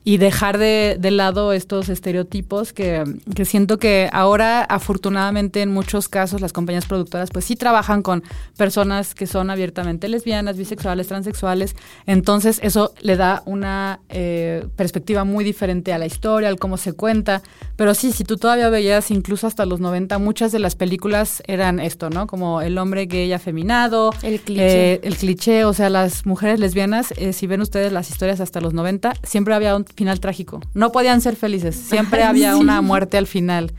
y 0.02 0.16
dejar 0.16 0.56
de, 0.58 0.98
lado 1.10 1.52
estos 1.52 1.88
estereotipos 1.88 2.72
que, 2.72 3.04
que, 3.34 3.44
siento 3.44 3.78
que 3.78 4.08
ahora 4.12 4.62
afortunadamente 4.62 5.60
en 5.60 5.72
muchos 5.72 6.08
casos 6.08 6.40
las 6.40 6.52
compañías 6.52 6.86
productoras 6.86 7.30
pues 7.30 7.44
sí 7.44 7.56
trabajan 7.56 8.02
con 8.02 8.22
personas 8.56 9.14
que 9.14 9.26
son 9.26 9.50
abiertamente 9.50 10.08
lesbianas, 10.08 10.56
bisexuales, 10.56 11.08
transexuales, 11.08 11.76
entonces 12.06 12.60
eso 12.62 12.94
le 13.00 13.16
da 13.16 13.42
una 13.44 14.00
eh, 14.08 14.66
perspectiva 14.76 15.24
muy 15.24 15.44
diferente 15.44 15.92
a 15.92 15.98
la 15.98 16.06
historia, 16.06 16.48
al 16.48 16.58
cómo 16.58 16.76
se 16.76 16.92
cuenta, 16.92 17.42
pero 17.76 17.94
sí, 17.94 18.12
si 18.12 18.24
tú 18.24 18.36
todavía 18.36 18.70
veías 18.70 19.10
incluso 19.10 19.46
hasta 19.46 19.66
los 19.66 19.80
90, 19.80 20.18
muchas 20.18 20.52
de 20.52 20.60
las 20.60 20.76
películas 20.76 21.42
eran 21.46 21.80
esto, 21.80 22.08
¿no? 22.08 22.26
Como 22.26 22.62
el 22.62 22.78
hombre 22.78 23.06
gay 23.06 23.32
afeminado, 23.32 24.12
el 24.22 24.40
cliché, 24.40 24.94
eh, 24.94 25.00
el 25.02 25.16
cliché 25.16 25.64
o 25.64 25.72
sea, 25.72 25.90
las 25.90 26.24
mujeres 26.24 26.60
lesbianas, 26.60 27.12
eh, 27.16 27.32
si 27.32 27.46
ven 27.46 27.60
ustedes 27.60 27.92
las 27.92 28.10
historias 28.10 28.40
hasta 28.40 28.60
los 28.60 28.72
90, 28.72 29.14
siempre 29.22 29.54
había 29.54 29.76
un 29.76 29.84
final 29.94 30.20
trágico. 30.20 30.60
No 30.74 30.92
podían 30.92 31.20
ser 31.20 31.36
felices. 31.36 31.76
Siempre 31.76 32.22
había 32.22 32.56
una 32.56 32.80
muerte 32.80 33.18
al 33.18 33.26
final. 33.26 33.72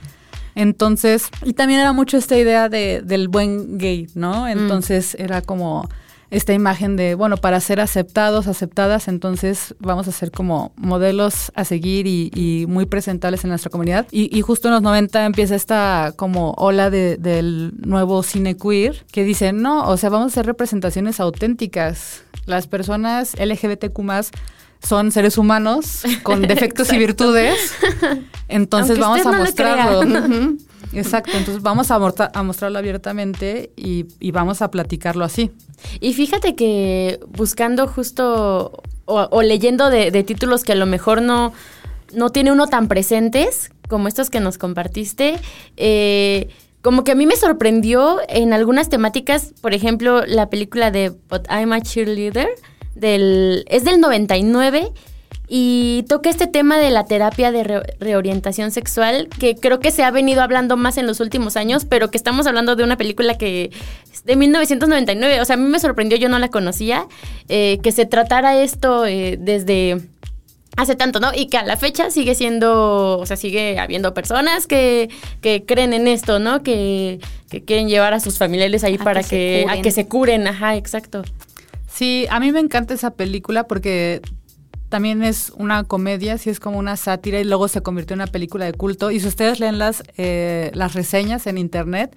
Entonces, 0.56 1.30
y 1.43 1.54
también 1.54 1.80
era 1.80 1.93
mucho 1.93 2.17
esta 2.17 2.38
idea 2.38 2.69
de, 2.69 3.02
del 3.04 3.28
buen 3.28 3.78
gay, 3.78 4.08
¿no? 4.15 4.47
Entonces 4.47 5.15
era 5.15 5.41
como 5.41 5.88
esta 6.32 6.54
imagen 6.54 6.95
de, 6.95 7.13
bueno, 7.13 7.36
para 7.36 7.60
ser 7.60 7.82
aceptados, 7.82 8.47
aceptadas, 8.47 9.10
entonces 9.10 9.76
vamos 9.80 10.08
a 10.08 10.13
ser 10.13 10.32
como 10.32 10.71
modelos 10.78 11.52
a 11.56 11.65
seguir 11.65 12.08
y, 12.08 12.65
muy 12.69 12.86
presentables 12.86 13.43
en 13.43 13.50
nuestra 13.50 13.69
comunidad. 13.69 14.08
Y, 14.12 14.41
justo 14.41 14.69
en 14.69 14.76
los 14.76 14.82
90 14.82 15.26
empieza 15.26 15.56
esta 15.56 16.13
como 16.15 16.52
ola 16.52 16.89
de, 16.89 17.17
del 17.17 17.74
nuevo 17.86 18.24
cine 18.24 18.56
queer 18.56 19.06
que 19.12 19.26
dice, 19.26 19.52
no, 19.52 19.88
o 19.89 19.97
sea, 19.97 20.10
vamos 20.10 20.32
a 20.32 20.32
hacer 20.32 20.45
representaciones 20.45 21.19
auténticas. 21.19 22.24
Las 22.45 22.65
personas 22.65 23.36
LGBTQ 23.38 24.00
son 24.84 25.12
seres 25.12 25.38
humanos 25.38 26.04
con 26.24 26.41
defectos 26.48 26.91
y 26.91 26.98
virtudes. 26.98 27.74
Entonces 28.48 29.00
vamos 29.00 29.26
a 29.26 29.32
mostrarlo. 29.32 30.04
Exacto, 30.94 31.32
entonces 31.38 31.63
vamos 31.63 31.89
a, 31.91 31.96
a 32.34 32.44
mostrarlo 32.44 32.78
abiertamente 32.78 33.72
y, 33.78 34.32
vamos 34.32 34.62
a 34.62 34.72
platicarlo 34.72 35.24
así. 35.24 35.52
Y 36.00 36.13
fíjate 36.13 36.56
que 36.56 37.20
buscando 37.30 37.88
justo 37.88 38.84
o, 39.06 39.41
leyendo 39.41 39.89
de, 39.89 40.12
títulos 40.24 40.63
que 40.63 40.74
a 40.74 40.76
lo 40.76 40.86
mejor 40.86 41.22
no, 41.22 41.54
no 42.13 42.30
tiene 42.32 42.52
uno 42.52 42.67
tan 42.67 42.88
presentes 42.88 43.72
como 43.88 44.08
estos 44.08 44.30
que 44.30 44.39
nos 44.39 44.58
compartiste, 44.58 45.39
eh, 45.78 46.50
como 46.82 47.04
que 47.04 47.12
a 47.12 47.15
mí 47.15 47.26
me 47.26 47.36
sorprendió 47.36 48.20
en 48.28 48.54
algunas 48.54 48.89
temáticas, 48.89 49.54
por 49.62 49.74
ejemplo, 49.74 50.26
la 50.26 50.50
película 50.50 50.91
de 50.91 51.10
But 51.10 51.48
I'm 51.50 51.74
a 51.74 51.82
Cheerleader, 51.82 52.50
del, 52.95 53.65
es 53.67 53.84
del 53.84 53.99
99 53.99 54.91
y 55.54 56.06
toca 56.08 56.30
este 56.30 56.47
tema 56.47 56.77
de 56.80 56.91
la 56.91 57.04
terapia 57.04 57.51
de 57.51 57.84
reorientación 57.99 58.71
sexual, 58.71 59.27
que 59.38 59.58
creo 59.58 59.82
que 59.82 59.91
se 59.91 60.01
ha 60.01 60.10
venido 60.10 60.41
hablando 60.41 60.77
más 60.77 60.97
en 60.97 61.06
los 61.08 61.19
últimos 61.19 61.58
años, 61.58 61.84
pero 61.84 62.10
que 62.10 62.17
estamos 62.17 62.47
hablando 62.47 62.77
de 62.77 62.86
una 62.86 62.95
película 62.95 63.38
que 63.38 63.69
es 64.13 64.23
de 64.23 64.38
1999, 64.38 65.41
o 65.41 65.45
sea, 65.45 65.56
a 65.56 65.58
mí 65.58 65.69
me 65.69 65.80
sorprendió, 65.80 66.17
yo 66.17 66.30
no 66.30 66.39
la 66.39 66.47
conocía, 66.47 67.06
eh, 67.49 67.80
que 67.84 67.91
se 67.91 68.06
tratara 68.06 68.62
esto 68.62 69.06
eh, 69.06 69.38
desde 69.38 70.01
hace 70.77 70.95
tanto, 70.95 71.19
¿no? 71.19 71.32
Y 71.36 71.47
que 71.47 71.58
a 71.58 71.63
la 71.63 71.75
fecha 71.75 72.12
sigue 72.12 72.34
siendo, 72.34 73.19
o 73.19 73.25
sea, 73.25 73.36
sigue 73.36 73.77
habiendo 73.77 74.13
personas 74.13 74.67
que, 74.67 75.10
que 75.41 75.65
creen 75.65 75.91
en 75.91 76.08
esto, 76.08 76.39
¿no? 76.39 76.63
Que, 76.63 77.19
que 77.49 77.65
quieren 77.65 77.89
llevar 77.89 78.13
a 78.13 78.21
sus 78.21 78.38
familiares 78.38 78.86
ahí 78.86 78.97
para 78.97 79.21
que, 79.21 79.65
a 79.69 79.82
que 79.82 79.91
se 79.91 80.08
curen, 80.08 80.47
ajá, 80.47 80.77
exacto. 80.77 81.23
Sí, 82.02 82.26
a 82.32 82.40
mí 82.40 82.52
me 82.52 82.60
encanta 82.60 82.96
esa 82.96 83.12
película 83.12 83.68
porque 83.68 84.24
también 84.90 85.22
es 85.22 85.54
una 85.56 85.84
comedia, 85.84 86.40
sí 86.40 86.50
es 86.50 86.60
como 86.60 86.80
una 86.80 86.98
sátira 86.98 87.40
y 87.40 87.44
luego 87.44 87.68
se 87.68 87.84
convirtió 87.84 88.16
en 88.16 88.22
una 88.22 88.32
película 88.32 88.66
de 88.66 88.74
culto. 88.74 89.12
Y 89.12 89.20
si 89.20 89.28
ustedes 89.28 89.60
leen 89.60 89.78
las, 89.78 90.02
eh, 90.18 90.72
las 90.74 90.96
reseñas 90.96 91.46
en 91.46 91.60
internet, 91.60 92.16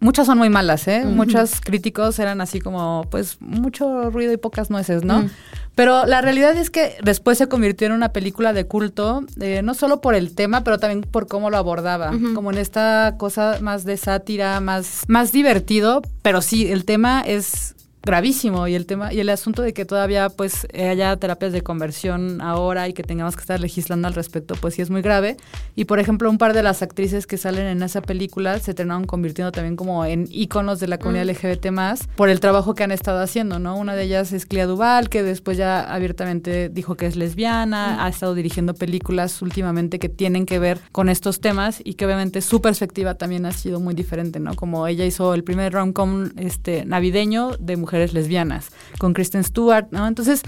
muchas 0.00 0.26
son 0.26 0.36
muy 0.36 0.50
malas, 0.50 0.88
¿eh? 0.88 1.04
Muchos 1.04 1.60
críticos 1.60 2.18
eran 2.18 2.40
así 2.40 2.58
como, 2.58 3.06
pues, 3.08 3.36
mucho 3.40 4.10
ruido 4.10 4.32
y 4.32 4.36
pocas 4.36 4.68
nueces, 4.68 5.04
¿no? 5.04 5.30
Pero 5.76 6.06
la 6.06 6.22
realidad 6.22 6.56
es 6.56 6.68
que 6.68 6.96
después 7.04 7.38
se 7.38 7.46
convirtió 7.46 7.86
en 7.86 7.92
una 7.92 8.08
película 8.08 8.52
de 8.52 8.66
culto, 8.66 9.24
eh, 9.40 9.62
no 9.62 9.74
solo 9.74 10.00
por 10.00 10.16
el 10.16 10.34
tema, 10.34 10.64
pero 10.64 10.80
también 10.80 11.02
por 11.02 11.28
cómo 11.28 11.50
lo 11.50 11.56
abordaba, 11.56 12.10
como 12.34 12.50
en 12.50 12.58
esta 12.58 13.14
cosa 13.16 13.58
más 13.60 13.84
de 13.84 13.96
sátira, 13.96 14.58
más, 14.58 15.04
más 15.06 15.30
divertido, 15.30 16.02
pero 16.22 16.42
sí, 16.42 16.72
el 16.72 16.84
tema 16.84 17.22
es 17.24 17.76
gravísimo 18.02 18.66
y 18.66 18.74
el 18.74 18.86
tema 18.86 19.12
y 19.12 19.20
el 19.20 19.28
asunto 19.28 19.60
de 19.62 19.74
que 19.74 19.84
todavía 19.84 20.30
pues 20.30 20.66
haya 20.74 21.14
terapias 21.16 21.52
de 21.52 21.60
conversión 21.62 22.40
ahora 22.40 22.88
y 22.88 22.94
que 22.94 23.02
tengamos 23.02 23.36
que 23.36 23.42
estar 23.42 23.60
legislando 23.60 24.08
al 24.08 24.14
respecto 24.14 24.54
pues 24.54 24.74
sí 24.74 24.82
es 24.82 24.88
muy 24.88 25.02
grave 25.02 25.36
y 25.76 25.84
por 25.84 26.00
ejemplo 26.00 26.30
un 26.30 26.38
par 26.38 26.54
de 26.54 26.62
las 26.62 26.80
actrices 26.82 27.26
que 27.26 27.36
salen 27.36 27.66
en 27.66 27.82
esa 27.82 28.00
película 28.00 28.58
se 28.58 28.72
terminaron 28.72 29.04
convirtiendo 29.04 29.52
también 29.52 29.76
como 29.76 30.04
en 30.06 30.26
íconos 30.30 30.80
de 30.80 30.88
la 30.88 30.98
comunidad 30.98 31.26
mm. 31.26 31.30
LGBT 31.30 31.66
más 31.72 32.08
por 32.16 32.30
el 32.30 32.40
trabajo 32.40 32.74
que 32.74 32.84
han 32.84 32.90
estado 32.90 33.20
haciendo 33.20 33.58
no 33.58 33.76
una 33.76 33.94
de 33.94 34.04
ellas 34.04 34.32
es 34.32 34.46
Clea 34.46 34.66
Duval 34.66 35.10
que 35.10 35.22
después 35.22 35.58
ya 35.58 35.82
abiertamente 35.82 36.70
dijo 36.70 36.96
que 36.96 37.04
es 37.04 37.16
lesbiana 37.16 37.96
mm. 37.96 38.00
ha 38.00 38.08
estado 38.08 38.34
dirigiendo 38.34 38.72
películas 38.72 39.42
últimamente 39.42 39.98
que 39.98 40.08
tienen 40.08 40.46
que 40.46 40.58
ver 40.58 40.80
con 40.90 41.10
estos 41.10 41.40
temas 41.40 41.82
y 41.84 41.94
que 41.94 42.06
obviamente 42.06 42.40
su 42.40 42.62
perspectiva 42.62 43.14
también 43.14 43.44
ha 43.44 43.52
sido 43.52 43.78
muy 43.78 43.92
diferente 43.92 44.40
no 44.40 44.54
como 44.56 44.86
ella 44.86 45.04
hizo 45.04 45.34
el 45.34 45.44
primer 45.44 45.74
rom-com 45.74 46.30
este 46.36 46.86
navideño 46.86 47.50
de 47.58 47.76
mujeres 47.76 47.89
mujeres 47.90 48.12
lesbianas, 48.12 48.68
con 48.98 49.14
Kristen 49.14 49.42
Stewart, 49.42 49.88
¿no? 49.90 50.06
Entonces, 50.06 50.42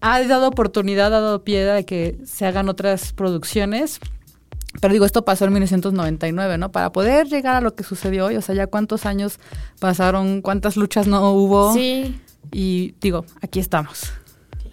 ha 0.00 0.20
dado 0.24 0.48
oportunidad, 0.48 1.06
ha 1.14 1.20
dado 1.20 1.44
pie 1.44 1.70
a 1.70 1.82
que 1.84 2.18
se 2.24 2.44
hagan 2.44 2.68
otras 2.68 3.12
producciones. 3.12 4.00
Pero 4.80 4.92
digo, 4.92 5.04
esto 5.06 5.24
pasó 5.24 5.44
en 5.44 5.52
1999, 5.52 6.58
¿no? 6.58 6.72
Para 6.72 6.90
poder 6.90 7.28
llegar 7.28 7.56
a 7.56 7.60
lo 7.60 7.74
que 7.74 7.84
sucedió 7.84 8.26
hoy, 8.26 8.36
o 8.36 8.42
sea, 8.42 8.54
ya 8.54 8.66
cuántos 8.66 9.06
años 9.06 9.38
pasaron, 9.80 10.42
cuántas 10.42 10.76
luchas 10.76 11.06
no 11.06 11.32
hubo. 11.32 11.72
Sí. 11.72 12.20
Y 12.50 12.94
digo, 13.00 13.24
aquí 13.40 13.60
estamos. 13.60 14.12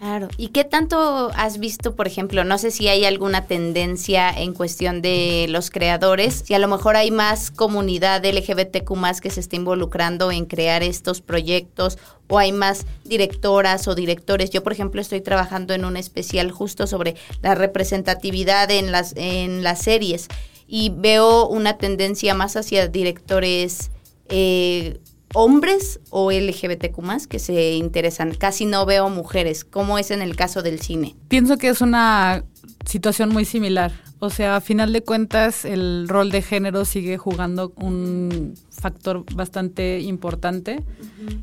Claro. 0.05 0.27
¿Y 0.37 0.49
qué 0.49 0.63
tanto 0.63 1.31
has 1.33 1.57
visto, 1.57 1.95
por 1.95 2.05
ejemplo, 2.05 2.43
no 2.43 2.59
sé 2.59 2.69
si 2.69 2.87
hay 2.87 3.05
alguna 3.05 3.47
tendencia 3.47 4.29
en 4.29 4.53
cuestión 4.53 5.01
de 5.01 5.47
los 5.49 5.71
creadores, 5.71 6.43
si 6.45 6.53
a 6.53 6.59
lo 6.59 6.67
mejor 6.67 6.95
hay 6.95 7.09
más 7.09 7.49
comunidad 7.49 8.23
LGBTQ 8.23 8.91
más 8.91 9.19
que 9.19 9.31
se 9.31 9.39
está 9.39 9.55
involucrando 9.55 10.31
en 10.31 10.45
crear 10.45 10.83
estos 10.83 11.21
proyectos 11.21 11.97
o 12.27 12.37
hay 12.37 12.51
más 12.51 12.85
directoras 13.03 13.87
o 13.87 13.95
directores. 13.95 14.51
Yo, 14.51 14.61
por 14.61 14.73
ejemplo, 14.73 15.01
estoy 15.01 15.21
trabajando 15.21 15.73
en 15.73 15.85
un 15.85 15.97
especial 15.97 16.51
justo 16.51 16.85
sobre 16.85 17.15
la 17.41 17.55
representatividad 17.55 18.69
en 18.69 18.91
las, 18.91 19.13
en 19.17 19.63
las 19.63 19.81
series 19.81 20.27
y 20.67 20.91
veo 20.95 21.47
una 21.47 21.79
tendencia 21.79 22.35
más 22.35 22.55
hacia 22.55 22.87
directores 22.87 23.89
eh, 24.29 24.99
hombres 25.33 25.99
o 26.09 26.31
LGBTQ 26.31 26.99
más 26.99 27.27
que 27.27 27.39
se 27.39 27.73
interesan. 27.73 28.33
Casi 28.33 28.65
no 28.65 28.85
veo 28.85 29.09
mujeres, 29.09 29.63
como 29.65 29.97
es 29.97 30.11
en 30.11 30.21
el 30.21 30.35
caso 30.35 30.61
del 30.61 30.79
cine. 30.79 31.15
Pienso 31.27 31.57
que 31.57 31.69
es 31.69 31.81
una 31.81 32.43
situación 32.85 33.29
muy 33.29 33.45
similar. 33.45 33.91
O 34.19 34.29
sea, 34.29 34.55
a 34.55 34.61
final 34.61 34.93
de 34.93 35.01
cuentas, 35.01 35.65
el 35.65 36.07
rol 36.07 36.31
de 36.31 36.41
género 36.41 36.85
sigue 36.85 37.17
jugando 37.17 37.73
un 37.75 38.53
factor 38.69 39.25
bastante 39.35 39.99
importante 39.99 40.83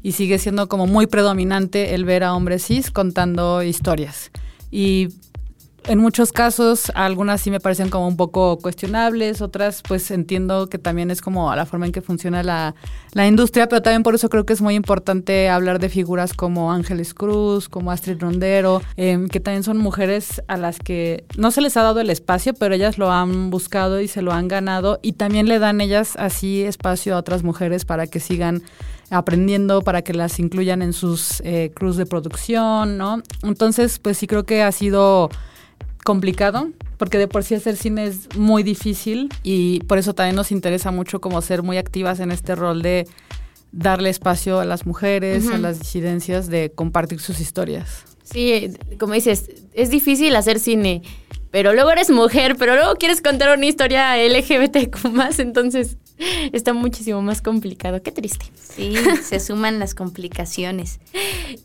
y 0.03 0.13
sigue 0.13 0.39
siendo 0.39 0.69
como 0.69 0.87
muy 0.87 1.07
predominante 1.07 1.95
el 1.95 2.05
ver 2.05 2.25
a 2.25 2.35
hombres 2.35 2.67
cis 2.67 2.91
contando 2.91 3.63
historias. 3.63 4.31
Y 4.71 5.09
en 5.85 5.99
muchos 5.99 6.33
casos, 6.33 6.93
algunas 6.95 7.41
sí 7.41 7.51
me 7.51 7.61
parecen 7.61 7.89
como 7.89 8.07
un 8.07 8.17
poco 8.17 8.59
cuestionables, 8.59 9.43
otras 9.43 9.83
pues 9.87 10.11
entiendo 10.11 10.69
que 10.69 10.79
también 10.79 11.11
es 11.11 11.21
como 11.21 11.55
la 11.55 11.67
forma 11.67 11.87
en 11.87 11.93
que 11.93 12.03
funciona 12.03 12.43
la, 12.43 12.75
industria, 13.27 13.69
pero 13.69 13.83
también 13.83 14.03
por 14.03 14.15
eso 14.15 14.29
creo 14.29 14.47
que 14.47 14.53
es 14.53 14.63
muy 14.63 14.75
importante 14.75 15.49
hablar 15.49 15.79
de 15.79 15.89
figuras 15.89 16.35
como 16.35 16.73
Ángeles 16.73 17.15
Cruz, 17.15 17.69
como 17.69 17.91
Astrid 17.91 18.21
Rondero, 18.21 18.83
em, 18.97 19.29
que 19.29 19.41
también 19.41 19.63
son 19.63 19.79
mujeres 19.79 20.43
a 20.49 20.57
las 20.57 20.79
que 20.79 21.25
no 21.37 21.51
se 21.51 21.61
les 21.61 21.77
ha 21.77 21.83
dado 21.83 22.01
el 22.01 22.11
espacio, 22.11 22.55
pero 22.55 22.75
ellas 22.75 22.99
lo 22.99 23.11
han 23.11 23.51
buscado 23.51 24.01
y 24.01 24.09
se 24.09 24.23
lo 24.23 24.33
han 24.33 24.49
ganado 24.49 24.99
y 25.03 25.13
también 25.13 25.47
le 25.47 25.59
dan 25.59 25.81
ellas 25.81 26.15
así 26.17 26.63
espacio 26.63 27.15
a 27.15 27.19
otras 27.19 27.43
mujeres 27.43 27.85
para 27.85 28.07
que 28.07 28.21
sigan 28.21 28.63
aprendiendo 29.13 29.83
para 29.83 30.03
que 30.03 30.15
las 30.15 30.39
incluyan 30.39 30.83
en 30.83 30.93
sus 30.93 31.41
eh, 31.45 31.71
de 31.97 32.07
producción, 32.07 32.97
¿no? 32.97 33.23
Entonces, 33.43 33.99
pues 33.99 34.17
sí 34.17 34.27
creo 34.27 34.45
que 34.45 34.63
ha 34.63 34.73
sido 34.73 35.29
complicado, 36.05 36.71
porque 36.99 37.19
de 37.19 37.29
por 37.29 37.45
sí 37.45 37.55
hacer 37.55 37.77
cine 37.77 38.07
es 38.07 38.35
muy 38.37 38.63
difícil 38.63 39.29
y 39.43 39.81
por 39.81 39.99
eso 39.99 40.15
también 40.15 40.37
nos 40.37 40.53
interesa 40.53 40.91
mucho 40.91 41.21
como 41.21 41.41
ser 41.43 41.63
muy 41.63 41.79
activas 41.79 42.21
en 42.21 42.31
este 42.31 42.55
rol 42.55 42.83
de 42.83 43.07
darle 43.73 44.11
espacio 44.11 44.61
a 44.61 44.65
las 44.65 44.87
mujeres, 44.87 45.49
a 45.49 45.59
las 45.59 45.79
disidencias, 45.79 46.49
de 46.49 46.73
compartir 46.75 47.21
sus 47.21 47.41
historias. 47.41 48.05
Sí, 48.23 48.71
como 48.99 49.15
dices, 49.15 49.51
es 49.73 49.91
difícil 49.91 50.37
hacer 50.37 50.59
cine, 50.61 51.03
pero 51.53 51.75
luego 51.75 51.93
eres 51.93 52.11
mujer, 52.11 52.57
pero 52.59 52.75
luego 52.75 52.95
quieres 52.97 53.21
contar 53.21 53.57
una 53.57 53.67
historia 53.67 54.17
LGBTQ 54.17 55.11
más, 55.13 55.39
entonces 55.39 55.99
está 56.53 56.73
muchísimo 56.73 57.21
más 57.21 57.43
complicado. 57.43 58.03
Qué 58.03 58.11
triste. 58.11 58.47
Sí, 58.57 58.95
se 59.23 59.39
suman 59.39 59.79
las 59.79 59.95
complicaciones. 59.95 60.99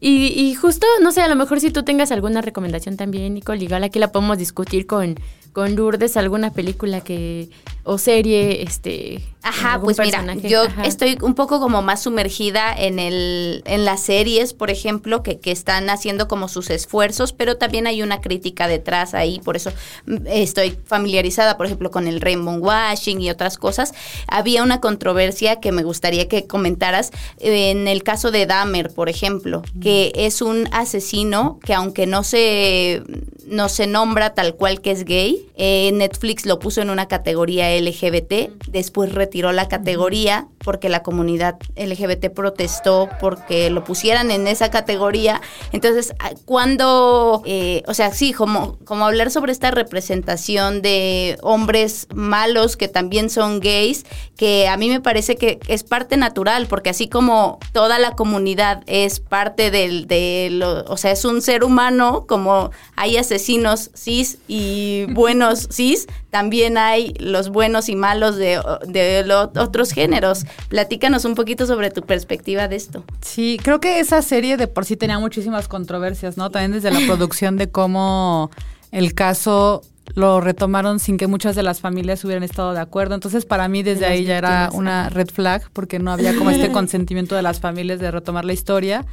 Y, 0.02 0.28
y, 0.28 0.56
justo, 0.56 0.86
no 1.02 1.12
sé, 1.12 1.22
a 1.22 1.28
lo 1.30 1.36
mejor 1.36 1.62
si 1.62 1.72
tú 1.72 1.84
tengas 1.84 2.12
alguna 2.12 2.42
recomendación 2.42 2.98
también, 2.98 3.34
Nicole, 3.34 3.64
igual 3.64 3.84
aquí 3.86 3.98
la 3.98 4.12
podemos 4.12 4.38
discutir 4.38 4.86
con, 4.88 5.16
con 5.54 5.76
Lourdes, 5.76 6.18
alguna 6.18 6.52
película 6.52 7.02
que 7.02 7.50
o 7.84 7.98
serie, 7.98 8.64
este, 8.64 9.24
Ajá, 9.44 9.80
pues 9.82 9.98
mira, 9.98 10.22
yo 10.36 10.64
estoy 10.84 11.18
un 11.22 11.36
poco 11.36 11.62
como 11.62 11.82
más 11.82 12.04
sumergida 12.04 12.74
en 12.78 13.00
el 13.00 13.64
en 13.66 13.86
las 13.86 14.02
series, 14.02 14.54
por 14.54 14.70
ejemplo, 14.70 15.24
que, 15.24 15.40
que 15.40 15.54
están 15.54 15.90
haciendo 15.90 16.28
como 16.28 16.50
sus 16.50 16.70
esfuerzos, 16.70 17.32
pero 17.32 17.56
también 17.56 17.88
hay 17.88 18.02
una 18.02 18.20
crítica 18.20 18.68
detrás 18.68 19.14
ahí, 19.14 19.40
por 19.40 19.56
eso 19.56 19.72
mm, 20.06 20.28
estoy 20.28 20.78
familiarizada, 20.86 21.56
por 21.56 21.66
ejemplo, 21.66 21.92
con 21.92 22.08
el 22.08 22.20
rainbow 22.20 22.58
washing 22.58 23.22
y 23.22 23.30
otras 23.30 23.58
cosas. 23.58 23.94
Había 24.28 24.64
una 24.64 24.82
controversia 24.82 25.62
que 25.62 25.72
me 25.72 25.84
gustaría 25.84 26.28
que 26.28 26.46
comentaras 26.46 27.12
en 27.40 27.88
el 27.88 28.04
caso 28.04 28.32
de 28.32 28.48
Dahmer, 28.48 28.94
por 28.94 29.08
ejemplo, 29.08 29.62
que 29.82 30.12
es 30.14 30.42
un 30.42 30.68
asesino 30.74 31.60
que 31.64 31.74
aunque 31.74 32.06
no 32.06 32.26
se 32.26 33.02
no 33.48 33.70
se 33.70 33.88
nombra 33.88 34.34
tal 34.34 34.56
cual 34.56 34.82
que 34.82 34.92
es 34.92 35.06
gay. 35.06 35.37
Eh, 35.56 35.92
Netflix 35.94 36.46
lo 36.46 36.60
puso 36.60 36.82
en 36.82 36.90
una 36.90 37.08
categoría 37.08 37.76
LGBT, 37.80 38.52
después 38.68 39.14
retiró 39.14 39.52
la 39.52 39.68
categoría 39.68 40.48
porque 40.60 40.90
la 40.90 41.04
comunidad 41.04 41.56
LGBT 41.76 42.30
protestó 42.30 43.10
porque 43.20 43.70
lo 43.70 43.84
pusieran 43.84 44.32
en 44.32 44.48
esa 44.48 44.70
categoría. 44.70 45.42
Entonces, 45.72 46.14
ah, 46.20 46.32
cuando, 46.46 47.42
eh, 47.46 47.84
o 47.88 47.94
sea, 47.94 48.12
sí, 48.12 48.34
como, 48.34 48.78
como 48.86 49.06
hablar 49.06 49.32
sobre 49.32 49.52
esta 49.52 49.72
representación 49.72 50.82
de 50.82 51.38
hombres 51.42 52.08
malos 52.14 52.76
que 52.78 52.88
también 52.88 53.30
son 53.30 53.60
gays, 53.60 54.06
que 54.36 54.68
a 54.68 54.78
mí 54.78 54.90
me 54.90 55.02
parece 55.02 55.36
que 55.36 55.60
es 55.68 55.84
parte 55.84 56.18
natural, 56.18 56.68
porque 56.68 56.90
así 56.90 57.08
como 57.08 57.60
toda 57.72 57.98
la 58.00 58.12
comunidad 58.12 58.84
es 58.88 59.20
parte 59.20 59.72
del, 59.72 60.08
de 60.08 60.50
lo, 60.52 60.84
o 60.86 60.98
sea, 60.98 61.12
es 61.12 61.26
un 61.26 61.42
ser 61.42 61.64
humano, 61.64 62.26
como 62.28 62.72
hay 62.96 63.18
asesinos 63.18 63.90
cis 63.96 64.38
y 64.48 65.06
buenos 65.10 65.27
cis, 65.72 66.08
también 66.30 66.78
hay 66.78 67.14
los 67.20 67.50
buenos 67.50 67.90
y 67.90 67.96
malos 67.96 68.36
de, 68.36 68.62
de 68.88 69.24
los 69.26 69.50
otros 69.58 69.92
géneros. 69.92 70.46
Platícanos 70.70 71.26
un 71.26 71.36
poquito 71.36 71.66
sobre 71.66 71.92
tu 71.92 72.02
perspectiva 72.02 72.68
de 72.68 72.76
esto. 72.76 73.04
Sí, 73.22 73.60
creo 73.62 73.80
que 73.80 74.00
esa 74.00 74.22
serie 74.22 74.58
de 74.58 74.68
por 74.68 74.86
sí 74.86 74.98
tenía 74.98 75.20
muchísimas 75.20 75.68
controversias, 75.68 76.38
¿no? 76.38 76.50
También 76.50 76.72
desde 76.72 76.92
la 76.92 77.00
producción 77.08 77.58
de 77.58 77.70
cómo 77.70 78.52
el 78.92 79.14
caso 79.14 79.82
lo 80.16 80.42
retomaron 80.42 81.00
sin 81.00 81.18
que 81.18 81.28
muchas 81.28 81.56
de 81.56 81.64
las 81.64 81.82
familias 81.82 82.24
hubieran 82.24 82.44
estado 82.44 82.74
de 82.74 82.80
acuerdo. 82.80 83.16
Entonces, 83.16 83.46
para 83.46 83.68
mí 83.68 83.84
desde 83.84 84.06
ahí 84.06 84.24
ya 84.24 84.38
era 84.38 84.70
una 84.74 85.10
red 85.10 85.28
flag 85.28 85.70
porque 85.74 86.00
no 86.00 86.12
había 86.12 86.36
como 86.36 86.50
este 86.50 86.72
consentimiento 86.72 87.36
de 87.36 87.42
las 87.42 87.60
familias 87.60 88.00
de 88.00 88.12
retomar 88.12 88.46
la 88.46 88.54
historia. 88.54 89.06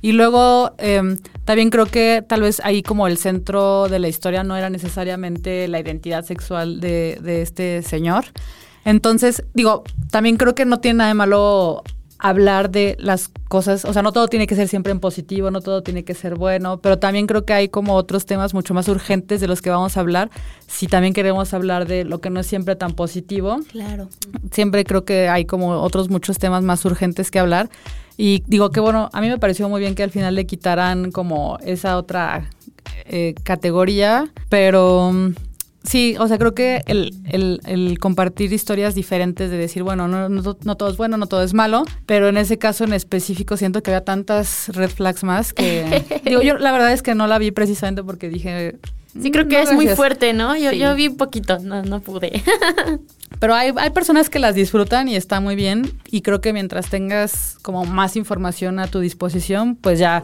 Y 0.00 0.12
luego 0.12 0.74
em, 0.78 1.18
también 1.44 1.70
creo 1.70 1.86
que 1.86 2.24
tal 2.26 2.42
vez 2.42 2.60
ahí 2.64 2.82
como 2.82 3.06
el 3.06 3.18
centro 3.18 3.88
de 3.88 3.98
la 3.98 4.08
historia 4.08 4.44
no 4.44 4.56
era 4.56 4.70
necesariamente 4.70 5.68
la 5.68 5.80
identidad 5.80 6.24
sexual 6.24 6.80
de, 6.80 7.18
de 7.22 7.42
este 7.42 7.82
señor. 7.82 8.24
Entonces, 8.84 9.44
digo, 9.54 9.84
también 10.10 10.36
creo 10.36 10.54
que 10.54 10.64
no 10.64 10.80
tiene 10.80 10.98
nada 10.98 11.08
de 11.08 11.14
malo 11.14 11.82
hablar 12.22 12.70
de 12.70 12.96
las 13.00 13.30
cosas, 13.48 13.84
o 13.84 13.92
sea, 13.92 14.00
no 14.00 14.12
todo 14.12 14.28
tiene 14.28 14.46
que 14.46 14.54
ser 14.54 14.68
siempre 14.68 14.92
en 14.92 15.00
positivo, 15.00 15.50
no 15.50 15.60
todo 15.60 15.82
tiene 15.82 16.04
que 16.04 16.14
ser 16.14 16.36
bueno, 16.36 16.78
pero 16.80 17.00
también 17.00 17.26
creo 17.26 17.44
que 17.44 17.52
hay 17.52 17.68
como 17.68 17.96
otros 17.96 18.26
temas 18.26 18.54
mucho 18.54 18.74
más 18.74 18.86
urgentes 18.88 19.40
de 19.40 19.48
los 19.48 19.60
que 19.60 19.70
vamos 19.70 19.96
a 19.96 20.00
hablar, 20.00 20.30
si 20.68 20.86
también 20.86 21.14
queremos 21.14 21.52
hablar 21.52 21.88
de 21.88 22.04
lo 22.04 22.20
que 22.20 22.30
no 22.30 22.38
es 22.38 22.46
siempre 22.46 22.76
tan 22.76 22.92
positivo. 22.92 23.58
Claro. 23.72 24.08
Siempre 24.52 24.84
creo 24.84 25.04
que 25.04 25.28
hay 25.28 25.46
como 25.46 25.70
otros 25.82 26.10
muchos 26.10 26.38
temas 26.38 26.62
más 26.62 26.84
urgentes 26.84 27.32
que 27.32 27.40
hablar. 27.40 27.68
Y 28.16 28.42
digo 28.46 28.70
que 28.70 28.80
bueno, 28.80 29.10
a 29.12 29.20
mí 29.20 29.28
me 29.28 29.38
pareció 29.38 29.68
muy 29.68 29.80
bien 29.80 29.94
que 29.94 30.02
al 30.02 30.10
final 30.10 30.34
le 30.34 30.46
quitaran 30.46 31.10
como 31.10 31.58
esa 31.64 31.96
otra 31.96 32.50
eh, 33.06 33.34
categoría, 33.42 34.30
pero 34.48 35.10
mm, 35.12 35.34
sí, 35.82 36.16
o 36.18 36.28
sea, 36.28 36.38
creo 36.38 36.54
que 36.54 36.82
el, 36.86 37.14
el, 37.28 37.60
el, 37.64 37.98
compartir 37.98 38.52
historias 38.52 38.94
diferentes 38.94 39.50
de 39.50 39.56
decir, 39.56 39.82
bueno, 39.82 40.08
no, 40.08 40.28
no, 40.28 40.56
no, 40.62 40.76
todo 40.76 40.90
es 40.90 40.96
bueno, 40.96 41.16
no 41.16 41.26
todo 41.26 41.42
es 41.42 41.54
malo, 41.54 41.84
pero 42.06 42.28
en 42.28 42.36
ese 42.36 42.58
caso 42.58 42.84
en 42.84 42.92
específico 42.92 43.56
siento 43.56 43.82
que 43.82 43.90
había 43.90 44.04
tantas 44.04 44.68
red 44.68 44.90
flags 44.90 45.24
más 45.24 45.52
que, 45.52 46.04
digo, 46.24 46.42
yo 46.42 46.58
la 46.58 46.72
verdad 46.72 46.92
es 46.92 47.02
que 47.02 47.14
no 47.14 47.26
la 47.26 47.38
vi 47.38 47.50
precisamente 47.50 48.02
porque 48.02 48.28
dije... 48.28 48.78
Sí, 49.20 49.30
creo 49.30 49.46
que 49.48 49.56
"No, 49.56 49.62
es 49.62 49.72
muy 49.72 49.84
gracias". 49.84 49.96
fuerte, 49.96 50.32
¿no? 50.32 50.56
Yo, 50.56 50.70
Sí. 50.70 50.78
yo 50.78 50.94
vi 50.94 51.08
poquito, 51.10 51.58
no, 51.58 51.82
no 51.82 52.00
pude. 52.00 52.42
Pero 53.40 53.54
hay, 53.54 53.72
hay 53.76 53.90
personas 53.90 54.30
que 54.30 54.38
las 54.38 54.54
disfrutan 54.54 55.08
y 55.08 55.16
está 55.16 55.40
muy 55.40 55.54
bien. 55.56 55.92
Y 56.10 56.22
creo 56.22 56.40
que 56.40 56.52
mientras 56.52 56.88
tengas 56.88 57.56
como 57.62 57.84
más 57.84 58.16
información 58.16 58.78
a 58.78 58.86
tu 58.86 59.00
disposición, 59.00 59.76
pues 59.76 59.98
ya 59.98 60.22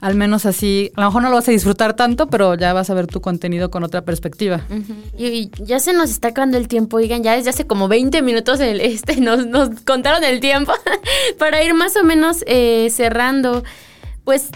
al 0.00 0.14
menos 0.14 0.46
así, 0.46 0.92
a 0.94 1.00
lo 1.00 1.06
mejor 1.08 1.22
no 1.22 1.28
lo 1.30 1.34
vas 1.36 1.48
a 1.48 1.50
disfrutar 1.50 1.94
tanto, 1.94 2.28
pero 2.28 2.54
ya 2.54 2.72
vas 2.72 2.88
a 2.88 2.94
ver 2.94 3.08
tu 3.08 3.20
contenido 3.20 3.68
con 3.70 3.82
otra 3.82 4.02
perspectiva. 4.04 4.60
Y, 5.16 5.26
y 5.26 5.50
ya 5.64 5.80
se 5.80 5.92
nos 5.92 6.10
está 6.10 6.28
acabando 6.28 6.56
el 6.56 6.68
tiempo, 6.68 6.98
oigan, 6.98 7.24
ya 7.24 7.34
desde 7.34 7.50
hace 7.50 7.66
como 7.66 7.88
20 7.88 8.22
minutos 8.22 8.60
el, 8.60 8.80
este, 8.80 9.16
nos, 9.20 9.46
nos 9.46 9.70
contaron 9.84 10.22
el 10.22 10.38
tiempo 10.38 10.72
para 11.38 11.64
ir 11.64 11.74
más 11.74 11.96
o 11.96 12.04
menos 12.04 12.44
eh, 12.46 12.88
cerrando. 12.92 13.64
Pues, 14.22 14.50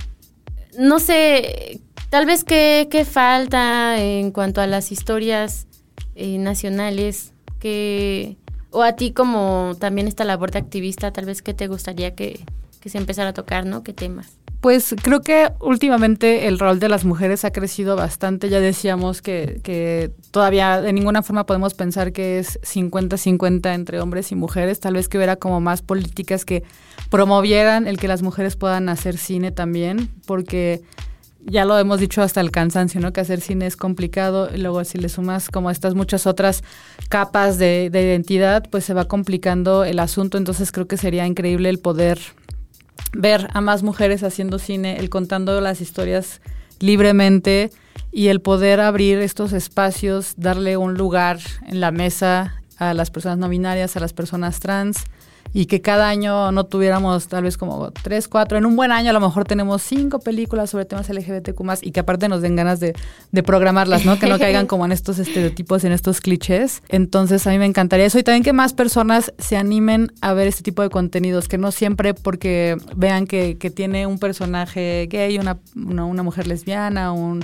no 0.79 1.01
sé, 1.01 1.81
tal 2.13 2.27
vez 2.27 2.45
qué, 2.45 2.89
qué 2.91 3.07
falta 3.07 3.99
en 3.99 4.33
cuanto 4.33 4.61
a 4.61 4.67
las 4.67 4.93
historias 4.93 5.67
eh, 6.15 6.37
nacionales, 6.37 7.33
que, 7.59 8.37
o 8.71 8.83
a 8.83 8.97
ti 8.97 9.13
como 9.13 9.73
también 9.81 10.07
esta 10.07 10.25
labor 10.25 10.51
de 10.51 10.59
activista, 10.59 11.11
tal 11.11 11.25
vez 11.25 11.41
qué 11.41 11.55
te 11.55 11.69
gustaría 11.69 12.15
que, 12.15 12.45
que 12.81 12.91
se 12.91 12.99
empezara 12.99 13.31
a 13.31 13.33
tocar, 13.33 13.65
¿no? 13.65 13.83
¿Qué 13.83 13.95
temas? 13.95 14.37
Pues 14.61 14.95
creo 15.03 15.23
que 15.23 15.53
últimamente 15.59 16.49
el 16.49 16.59
rol 16.59 16.81
de 16.81 16.91
las 16.91 17.07
mujeres 17.07 17.47
ha 17.47 17.51
crecido 17.51 17.97
bastante. 17.97 18.51
Ya 18.51 18.61
decíamos 18.61 19.23
que, 19.23 19.61
que 19.65 20.11
todavía 20.33 20.83
de 20.83 20.93
ninguna 20.93 21.23
forma 21.23 21.47
podemos 21.47 21.73
pensar 21.73 22.13
que 22.13 22.39
es 22.39 22.61
50-50 22.61 23.75
entre 23.75 24.03
hombres 24.03 24.33
y 24.33 24.35
mujeres. 24.35 24.81
Tal 24.81 24.95
vez 24.95 25.09
que 25.09 25.17
hubiera 25.17 25.37
como 25.37 25.63
más 25.63 25.81
políticas 25.81 26.45
que 26.45 26.63
promovieran 27.09 27.89
el 27.89 27.99
que 27.99 28.07
las 28.07 28.21
mujeres 28.21 28.57
puedan 28.57 28.91
hacer 28.91 29.17
cine 29.17 29.51
también, 29.51 30.11
porque 30.27 30.83
ya 31.45 31.65
lo 31.65 31.79
hemos 31.79 32.01
dicho 32.01 32.23
hasta 32.23 32.41
el 32.41 32.51
cansancio, 32.51 33.01
¿no? 33.01 33.13
Que 33.13 33.21
hacer 33.21 33.41
cine 33.41 33.67
es 33.67 33.77
complicado 33.77 34.49
y 34.55 34.59
luego 34.59 34.85
si 34.85 34.99
le 34.99 35.09
sumas 35.09 35.49
como 35.49 35.71
estas 35.71 35.95
muchas 35.95 36.27
otras 36.27 36.63
capas 37.09 37.59
de, 37.59 37.91
de 37.91 38.03
identidad, 38.03 38.69
pues 38.71 38.85
se 38.85 38.95
va 38.95 39.07
complicando 39.07 39.85
el 39.85 39.99
asunto. 39.99 40.39
Entonces 40.39 40.73
creo 40.73 40.87
que 40.87 40.97
sería 40.97 41.27
increíble 41.27 41.69
el 41.69 41.79
poder 41.79 42.19
ver 43.13 43.49
a 43.53 43.61
más 43.61 43.83
mujeres 43.83 44.23
haciendo 44.23 44.59
cine, 44.59 44.99
el 44.99 45.11
contando 45.11 45.61
las 45.61 45.81
historias 45.81 46.41
libremente 46.79 47.71
y 48.11 48.29
el 48.29 48.41
poder 48.41 48.81
abrir 48.81 49.19
estos 49.19 49.53
espacios, 49.53 50.35
darle 50.37 50.77
un 50.77 50.95
lugar 50.95 51.39
en 51.67 51.81
la 51.81 51.91
mesa 51.91 52.63
a 52.79 52.95
las 52.95 53.11
personas 53.11 53.39
no 53.39 53.49
binarias, 53.49 53.97
a 53.97 54.01
las 54.01 54.13
personas 54.13 54.61
trans 54.61 55.05
y 55.53 55.67
que 55.67 55.81
cada 55.81 56.09
año 56.09 56.51
no 56.53 56.65
tuviéramos 56.65 57.29
tal 57.29 57.45
vez 57.45 57.57
como 57.57 57.91
tres, 57.91 58.29
cuatro, 58.29 58.59
en 58.59 58.67
un 58.67 58.77
buen 58.77 58.93
año 58.93 59.11
a 59.11 59.13
lo 59.13 59.21
mejor 59.21 59.45
tenemos 59.45 59.83
cinco 59.83 60.19
películas 60.21 60.71
sobre 60.71 60.85
temas 60.85 61.09
LGBTQ 61.09 61.61
y 61.83 61.93
que 61.93 62.01
aparte 62.01 62.29
nos 62.29 62.43
den 62.43 62.57
ganas 62.57 62.81
de, 62.81 62.95
de 63.31 63.43
programarlas, 63.43 64.05
¿no? 64.05 64.19
Que 64.19 64.27
no 64.27 64.39
caigan 64.39 64.67
como 64.73 64.85
en 64.85 64.93
estos 64.93 65.19
estereotipos, 65.19 65.85
en 65.85 65.93
estos 65.93 66.21
clichés. 66.21 66.83
Entonces 66.89 67.47
a 67.47 67.51
mí 67.51 67.59
me 67.59 67.67
encantaría 67.67 68.07
eso 68.07 68.19
y 68.19 68.23
también 68.23 68.43
que 68.43 68.53
más 68.53 68.73
personas 68.73 69.33
se 69.39 69.57
animen 69.57 70.13
a 70.21 70.33
ver 70.33 70.49
este 70.49 70.63
tipo 70.63 70.83
de 70.83 70.91
contenidos, 70.91 71.49
que 71.49 71.59
no 71.59 71.71
siempre 71.71 72.15
porque 72.15 72.77
vean 72.97 73.27
que, 73.27 73.59
que 73.59 73.71
tiene 73.71 74.07
un 74.07 74.19
personaje 74.19 75.07
gay, 75.11 75.39
una, 75.39 75.59
una, 75.77 76.05
una 76.05 76.23
mujer 76.23 76.47
lesbiana, 76.47 77.13
un 77.13 77.43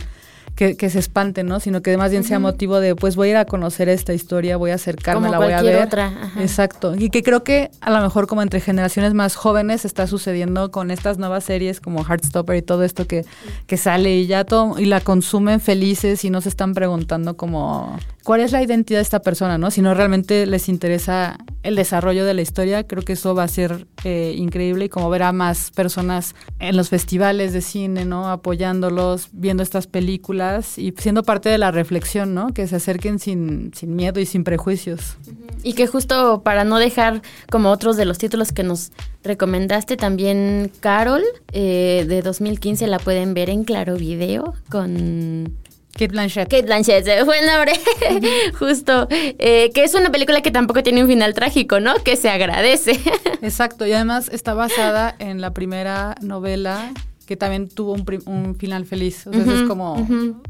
que, 0.58 0.76
que, 0.76 0.90
se 0.90 0.98
espanten, 0.98 1.46
¿no? 1.46 1.60
Sino 1.60 1.82
que 1.82 1.96
más 1.96 2.10
bien 2.10 2.24
sea 2.24 2.40
motivo 2.40 2.80
de, 2.80 2.96
pues 2.96 3.14
voy 3.14 3.28
a 3.28 3.30
ir 3.30 3.36
a 3.36 3.44
conocer 3.44 3.88
esta 3.88 4.12
historia, 4.12 4.56
voy 4.56 4.72
a 4.72 4.74
acercarme, 4.74 5.28
Como 5.28 5.30
la 5.30 5.38
voy 5.38 5.52
a 5.52 5.62
ver. 5.62 5.86
otra, 5.86 6.06
ajá. 6.06 6.42
Exacto. 6.42 6.96
Y 6.98 7.10
que 7.10 7.22
creo 7.22 7.44
que 7.44 7.70
a 7.80 7.92
lo 7.92 8.00
mejor 8.00 8.26
como 8.26 8.42
entre 8.42 8.60
generaciones 8.60 9.14
más 9.14 9.36
jóvenes 9.36 9.84
está 9.84 10.08
sucediendo 10.08 10.72
con 10.72 10.90
estas 10.90 11.16
nuevas 11.16 11.44
series 11.44 11.80
como 11.80 12.04
Heartstopper 12.04 12.56
y 12.56 12.62
todo 12.62 12.82
esto 12.82 13.06
que, 13.06 13.24
que 13.68 13.76
sale 13.76 14.16
y 14.16 14.26
ya 14.26 14.42
todo, 14.42 14.80
y 14.80 14.86
la 14.86 15.00
consumen 15.00 15.60
felices 15.60 16.24
y 16.24 16.30
no 16.30 16.40
se 16.40 16.48
están 16.48 16.74
preguntando 16.74 17.36
como 17.36 17.96
cuál 18.24 18.40
es 18.40 18.50
la 18.50 18.60
identidad 18.60 18.98
de 18.98 19.02
esta 19.02 19.20
persona, 19.20 19.58
¿no? 19.58 19.70
Si 19.70 19.80
no 19.80 19.94
realmente 19.94 20.44
les 20.44 20.68
interesa 20.68 21.38
el 21.62 21.76
desarrollo 21.76 22.24
de 22.24 22.34
la 22.34 22.42
historia, 22.42 22.84
creo 22.84 23.04
que 23.04 23.12
eso 23.12 23.32
va 23.36 23.44
a 23.44 23.48
ser 23.48 23.86
eh, 24.04 24.34
increíble 24.36 24.86
y 24.86 24.88
como 24.88 25.10
ver 25.10 25.24
a 25.24 25.32
más 25.32 25.70
personas 25.70 26.34
en 26.58 26.76
los 26.76 26.88
festivales 26.88 27.52
de 27.52 27.60
cine, 27.60 28.04
¿no? 28.04 28.30
Apoyándolos, 28.30 29.28
viendo 29.32 29.62
estas 29.62 29.86
películas 29.86 30.78
y 30.78 30.94
siendo 30.96 31.22
parte 31.22 31.48
de 31.48 31.58
la 31.58 31.70
reflexión, 31.70 32.34
¿no? 32.34 32.54
Que 32.54 32.66
se 32.66 32.76
acerquen 32.76 33.18
sin, 33.18 33.72
sin 33.74 33.96
miedo 33.96 34.20
y 34.20 34.26
sin 34.26 34.44
prejuicios. 34.44 35.16
Y 35.62 35.72
que 35.72 35.86
justo 35.86 36.42
para 36.44 36.64
no 36.64 36.78
dejar 36.78 37.22
como 37.50 37.70
otros 37.70 37.96
de 37.96 38.04
los 38.04 38.18
títulos 38.18 38.52
que 38.52 38.62
nos 38.62 38.92
recomendaste, 39.24 39.96
también 39.96 40.70
Carol 40.80 41.22
eh, 41.52 42.04
de 42.08 42.22
2015 42.22 42.86
la 42.86 42.98
pueden 42.98 43.34
ver 43.34 43.50
en 43.50 43.64
Claro 43.64 43.96
Video 43.96 44.54
con 44.70 45.56
Kate 45.98 46.08
Blanchett. 46.12 46.48
Kate 46.48 46.62
Blanchett, 46.62 47.04
se 47.04 47.24
fue 47.24 47.40
el 47.40 47.46
nombre, 47.46 47.72
justo, 48.58 49.06
eh, 49.10 49.70
que 49.74 49.84
es 49.84 49.94
una 49.94 50.10
película 50.10 50.40
que 50.42 50.50
tampoco 50.50 50.82
tiene 50.82 51.02
un 51.02 51.08
final 51.08 51.34
trágico, 51.34 51.80
¿no? 51.80 51.94
Que 52.04 52.16
se 52.16 52.28
agradece. 52.30 52.92
Exacto, 53.42 53.86
y 53.86 53.92
además 53.92 54.28
está 54.32 54.54
basada 54.54 55.14
en 55.18 55.40
la 55.40 55.52
primera 55.52 56.14
novela 56.20 56.92
que 57.26 57.36
también 57.36 57.68
tuvo 57.68 57.92
un, 57.92 58.06
un 58.26 58.54
final 58.56 58.86
feliz. 58.86 59.26
O 59.26 59.32
sea, 59.32 59.42
es 59.42 59.62
como 59.68 60.06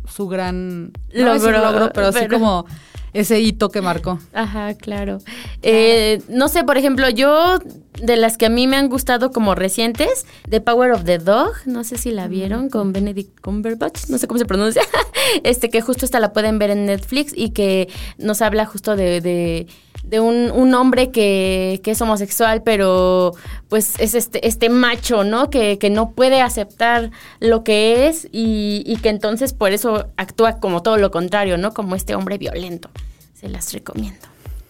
su 0.09 0.29
gran 0.29 0.93
no 1.13 1.25
Logro, 1.35 1.51
logro, 1.59 1.91
pero 1.93 2.07
así 2.09 2.19
pero- 2.21 2.39
como 2.39 2.67
ese 3.21 3.41
hito 3.41 3.71
que 3.71 3.81
marcó. 3.81 4.19
Ajá, 4.33 4.75
claro. 4.75 5.19
Eh, 5.63 6.23
no 6.29 6.49
sé, 6.49 6.65
por 6.65 6.79
ejemplo, 6.79 7.09
yo 7.09 7.59
de 8.03 8.17
las 8.17 8.37
que 8.37 8.47
a 8.47 8.49
mí 8.49 8.67
me 8.67 8.77
han 8.77 8.89
gustado 8.89 9.31
como 9.31 9.55
recientes, 9.55 10.27
The 10.49 10.61
Power 10.61 10.93
of 10.93 11.05
the 11.05 11.19
Dog, 11.19 11.53
no 11.67 11.85
sé 11.85 11.99
si 11.99 12.11
la 12.11 12.29
vieron 12.29 12.71
con 12.71 12.93
Benedict 12.93 13.41
Cumberbatch, 13.41 14.09
no 14.09 14.19
sé 14.19 14.27
cómo 14.27 14.39
se 14.39 14.47
pronuncia, 14.47 14.83
este 15.43 15.71
que 15.71 15.81
justo 15.81 16.05
esta 16.05 16.21
la 16.21 16.33
pueden 16.33 16.59
ver 16.59 16.71
en 16.71 16.87
Netflix 16.87 17.33
y 17.35 17.51
que 17.51 17.89
nos 18.19 18.43
habla 18.43 18.67
justo 18.67 18.97
de, 18.97 19.21
de, 19.21 19.67
de 20.05 20.21
un, 20.21 20.51
un 20.51 20.75
hombre 20.75 21.11
que, 21.11 21.81
que, 21.83 21.93
es 21.93 22.01
homosexual, 22.01 22.63
pero 22.63 23.35
pues 23.69 23.99
es 23.99 24.15
este, 24.15 24.47
este 24.47 24.69
macho, 24.69 25.25
¿no? 25.25 25.51
Que, 25.51 25.79
que 25.79 25.91
no 25.91 26.13
puede 26.13 26.41
aceptar 26.41 27.11
lo 27.41 27.65
que 27.65 28.09
es 28.09 28.27
y, 28.33 28.83
y, 28.87 28.97
que 28.97 29.09
entonces 29.09 29.53
por 29.53 29.73
eso 29.73 30.07
actúa 30.17 30.61
como 30.61 30.83
todo 30.83 30.97
lo 30.97 31.11
contrario, 31.11 31.59
¿no? 31.59 31.75
Como 31.75 31.95
este 31.95 32.15
hombre 32.15 32.39
violento. 32.39 32.91
Se 33.39 33.49
las 33.49 33.73
recomiendo. 33.73 34.27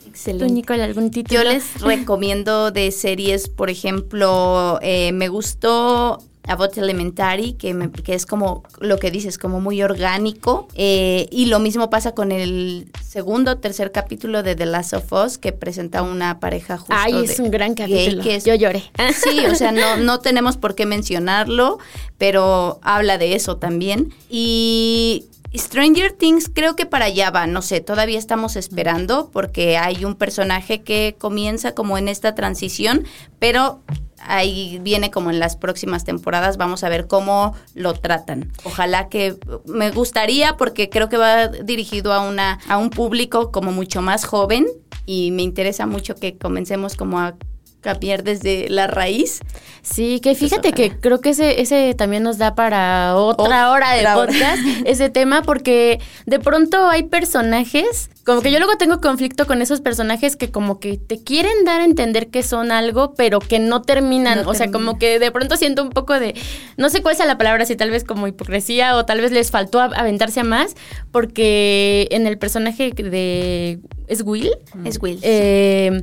Excelente. 0.06 0.52
Nicole, 0.52 0.82
algún 0.82 1.10
título? 1.10 1.42
Yo 1.42 1.48
les 1.48 1.80
recomiendo 1.80 2.70
de 2.70 2.90
series, 2.90 3.48
por 3.48 3.70
ejemplo, 3.70 4.78
eh, 4.82 5.12
me 5.12 5.28
gustó 5.28 6.18
About 6.48 6.76
Elementary, 6.76 7.52
que, 7.52 7.72
me, 7.74 7.90
que, 7.90 8.14
es 8.14 8.26
como 8.26 8.64
lo 8.80 8.98
que 8.98 9.10
dices, 9.10 9.38
como 9.38 9.60
muy 9.60 9.82
orgánico. 9.82 10.66
Eh, 10.74 11.28
y 11.30 11.46
lo 11.46 11.60
mismo 11.60 11.88
pasa 11.88 12.12
con 12.12 12.32
el 12.32 12.90
segundo, 13.06 13.58
tercer 13.58 13.92
capítulo 13.92 14.42
de 14.42 14.56
The 14.56 14.66
Last 14.66 14.94
of 14.94 15.12
Us, 15.12 15.38
que 15.38 15.52
presenta 15.52 16.02
una 16.02 16.40
pareja 16.40 16.78
justo. 16.78 16.94
Ay, 16.96 17.24
es 17.24 17.38
un 17.38 17.50
gran 17.50 17.74
capítulo. 17.74 18.22
Que 18.22 18.36
es, 18.36 18.44
Yo 18.44 18.54
lloré. 18.54 18.82
Sí, 19.14 19.46
o 19.46 19.54
sea, 19.54 19.72
no, 19.72 19.98
no 19.98 20.20
tenemos 20.20 20.56
por 20.56 20.74
qué 20.74 20.86
mencionarlo, 20.86 21.78
pero 22.16 22.80
habla 22.82 23.18
de 23.18 23.34
eso 23.34 23.56
también. 23.58 24.12
Y 24.30 25.26
Stranger 25.54 26.12
Things 26.12 26.50
creo 26.52 26.76
que 26.76 26.86
para 26.86 27.06
allá 27.06 27.30
va, 27.30 27.46
no 27.46 27.62
sé, 27.62 27.80
todavía 27.80 28.18
estamos 28.18 28.56
esperando 28.56 29.30
porque 29.32 29.78
hay 29.78 30.04
un 30.04 30.14
personaje 30.14 30.82
que 30.82 31.16
comienza 31.18 31.74
como 31.74 31.96
en 31.96 32.08
esta 32.08 32.34
transición, 32.34 33.04
pero 33.38 33.82
ahí 34.20 34.78
viene 34.82 35.10
como 35.10 35.30
en 35.30 35.40
las 35.40 35.56
próximas 35.56 36.04
temporadas, 36.04 36.56
vamos 36.56 36.84
a 36.84 36.88
ver 36.88 37.06
cómo 37.06 37.54
lo 37.74 37.94
tratan. 37.94 38.52
Ojalá 38.64 39.08
que 39.08 39.36
me 39.64 39.90
gustaría 39.90 40.56
porque 40.56 40.90
creo 40.90 41.08
que 41.08 41.16
va 41.16 41.48
dirigido 41.48 42.12
a 42.12 42.20
una 42.20 42.58
a 42.68 42.76
un 42.78 42.90
público 42.90 43.50
como 43.50 43.72
mucho 43.72 44.02
más 44.02 44.24
joven 44.24 44.66
y 45.06 45.30
me 45.30 45.42
interesa 45.42 45.86
mucho 45.86 46.14
que 46.14 46.36
comencemos 46.36 46.94
como 46.94 47.18
a 47.18 47.36
cambiar 47.80 48.24
desde 48.24 48.68
la 48.68 48.86
raíz. 48.86 49.40
Sí, 49.82 50.20
que 50.20 50.34
fíjate 50.34 50.72
que 50.72 50.98
creo 50.98 51.20
que 51.20 51.30
ese, 51.30 51.60
ese 51.60 51.94
también 51.94 52.22
nos 52.22 52.36
da 52.36 52.54
para 52.54 53.16
otra 53.16 53.70
hora 53.70 53.92
de 53.92 54.04
podcast, 54.04 54.62
ese 54.84 55.08
tema, 55.08 55.42
porque 55.42 56.00
de 56.26 56.38
pronto 56.40 56.88
hay 56.88 57.04
personajes, 57.04 58.10
como 58.24 58.42
que 58.42 58.50
yo 58.50 58.58
luego 58.58 58.76
tengo 58.76 59.00
conflicto 59.00 59.46
con 59.46 59.62
esos 59.62 59.80
personajes 59.80 60.36
que 60.36 60.50
como 60.50 60.80
que 60.80 60.98
te 60.98 61.22
quieren 61.22 61.64
dar 61.64 61.80
a 61.80 61.84
entender 61.84 62.28
que 62.28 62.42
son 62.42 62.72
algo, 62.72 63.14
pero 63.14 63.38
que 63.38 63.58
no 63.58 63.82
terminan. 63.82 64.42
No 64.42 64.50
o 64.50 64.54
sea, 64.54 64.70
como 64.70 64.98
que 64.98 65.18
de 65.18 65.30
pronto 65.30 65.56
siento 65.56 65.82
un 65.82 65.90
poco 65.90 66.18
de, 66.18 66.34
no 66.76 66.90
sé 66.90 67.00
cuál 67.00 67.16
sea 67.16 67.26
la 67.26 67.38
palabra, 67.38 67.64
si 67.64 67.76
tal 67.76 67.90
vez 67.90 68.04
como 68.04 68.26
hipocresía 68.26 68.96
o 68.96 69.06
tal 69.06 69.20
vez 69.20 69.32
les 69.32 69.50
faltó 69.50 69.80
aventarse 69.80 70.40
a 70.40 70.44
más, 70.44 70.74
porque 71.10 72.08
en 72.10 72.26
el 72.26 72.38
personaje 72.38 72.90
de... 72.90 73.78
¿Es 74.08 74.22
Will? 74.22 74.50
Es 74.84 74.98
Will. 75.00 75.18
Eh, 75.22 76.02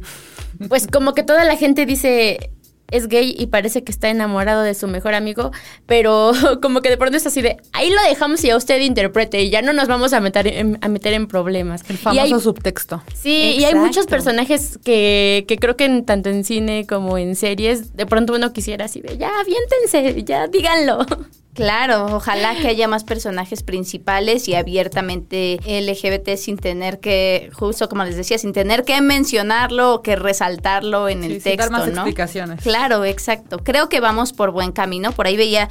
pues 0.69 0.87
como 0.87 1.13
que 1.13 1.23
toda 1.23 1.43
la 1.45 1.55
gente 1.55 1.85
dice 1.85 2.51
es 2.91 3.07
gay 3.07 3.35
y 3.37 3.47
parece 3.47 3.83
que 3.83 3.91
está 3.91 4.09
enamorado 4.09 4.61
de 4.61 4.73
su 4.73 4.87
mejor 4.87 5.15
amigo, 5.15 5.51
pero 5.85 6.31
como 6.61 6.81
que 6.81 6.89
de 6.89 6.97
pronto 6.97 7.17
es 7.17 7.25
así 7.25 7.41
de, 7.41 7.57
ahí 7.73 7.89
lo 7.89 8.01
dejamos 8.07 8.43
y 8.43 8.49
a 8.49 8.57
usted 8.57 8.79
interprete 8.81 9.41
y 9.41 9.49
ya 9.49 9.61
no 9.61 9.73
nos 9.73 9.87
vamos 9.87 10.13
a 10.13 10.19
meter 10.19 10.47
en, 10.47 10.77
a 10.81 10.87
meter 10.87 11.13
en 11.13 11.27
problemas. 11.27 11.83
El 11.89 11.97
famoso 11.97 12.35
hay, 12.35 12.41
subtexto. 12.41 13.01
Sí, 13.13 13.35
Exacto. 13.35 13.61
y 13.61 13.65
hay 13.65 13.75
muchos 13.75 14.05
personajes 14.07 14.79
que, 14.83 15.45
que 15.47 15.57
creo 15.57 15.75
que 15.75 15.85
en, 15.85 16.05
tanto 16.05 16.29
en 16.29 16.43
cine 16.43 16.85
como 16.87 17.17
en 17.17 17.35
series, 17.35 17.95
de 17.95 18.05
pronto 18.05 18.33
uno 18.33 18.53
quisiera 18.53 18.85
así 18.85 19.01
de, 19.01 19.17
ya, 19.17 19.31
aviéntense, 19.39 20.23
ya 20.23 20.47
díganlo. 20.47 21.05
Claro, 21.55 22.07
ojalá 22.11 22.53
que 22.53 22.67
haya 22.67 22.89
más 22.89 23.05
personajes 23.05 23.63
principales 23.63 24.49
y 24.49 24.55
abiertamente 24.55 25.57
LGBT 25.65 26.35
sin 26.35 26.57
tener 26.57 26.99
que, 26.99 27.49
justo 27.53 27.87
como 27.87 28.03
les 28.03 28.17
decía, 28.17 28.37
sin 28.37 28.51
tener 28.51 28.83
que 28.83 28.99
mencionarlo 28.99 29.93
o 29.93 30.01
que 30.01 30.17
resaltarlo 30.17 31.07
en 31.07 31.21
sí, 31.21 31.27
el 31.27 31.41
texto, 31.41 31.63
dar 31.63 31.71
más 31.71 31.87
¿no? 31.87 32.01
explicaciones. 32.01 32.61
Claro, 32.61 33.05
exacto. 33.05 33.59
Creo 33.63 33.87
que 33.87 34.01
vamos 34.01 34.33
por 34.33 34.51
buen 34.51 34.73
camino. 34.73 35.13
Por 35.13 35.27
ahí 35.27 35.37
veía, 35.37 35.69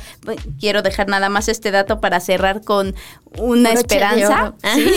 quiero 0.58 0.80
dejar 0.80 1.08
nada 1.08 1.28
más 1.28 1.48
este 1.48 1.70
dato 1.70 2.00
para 2.00 2.18
cerrar 2.18 2.62
con 2.62 2.94
una 3.38 3.72
Broche 3.72 3.80
esperanza, 3.80 4.54
¿sí? 4.74 4.90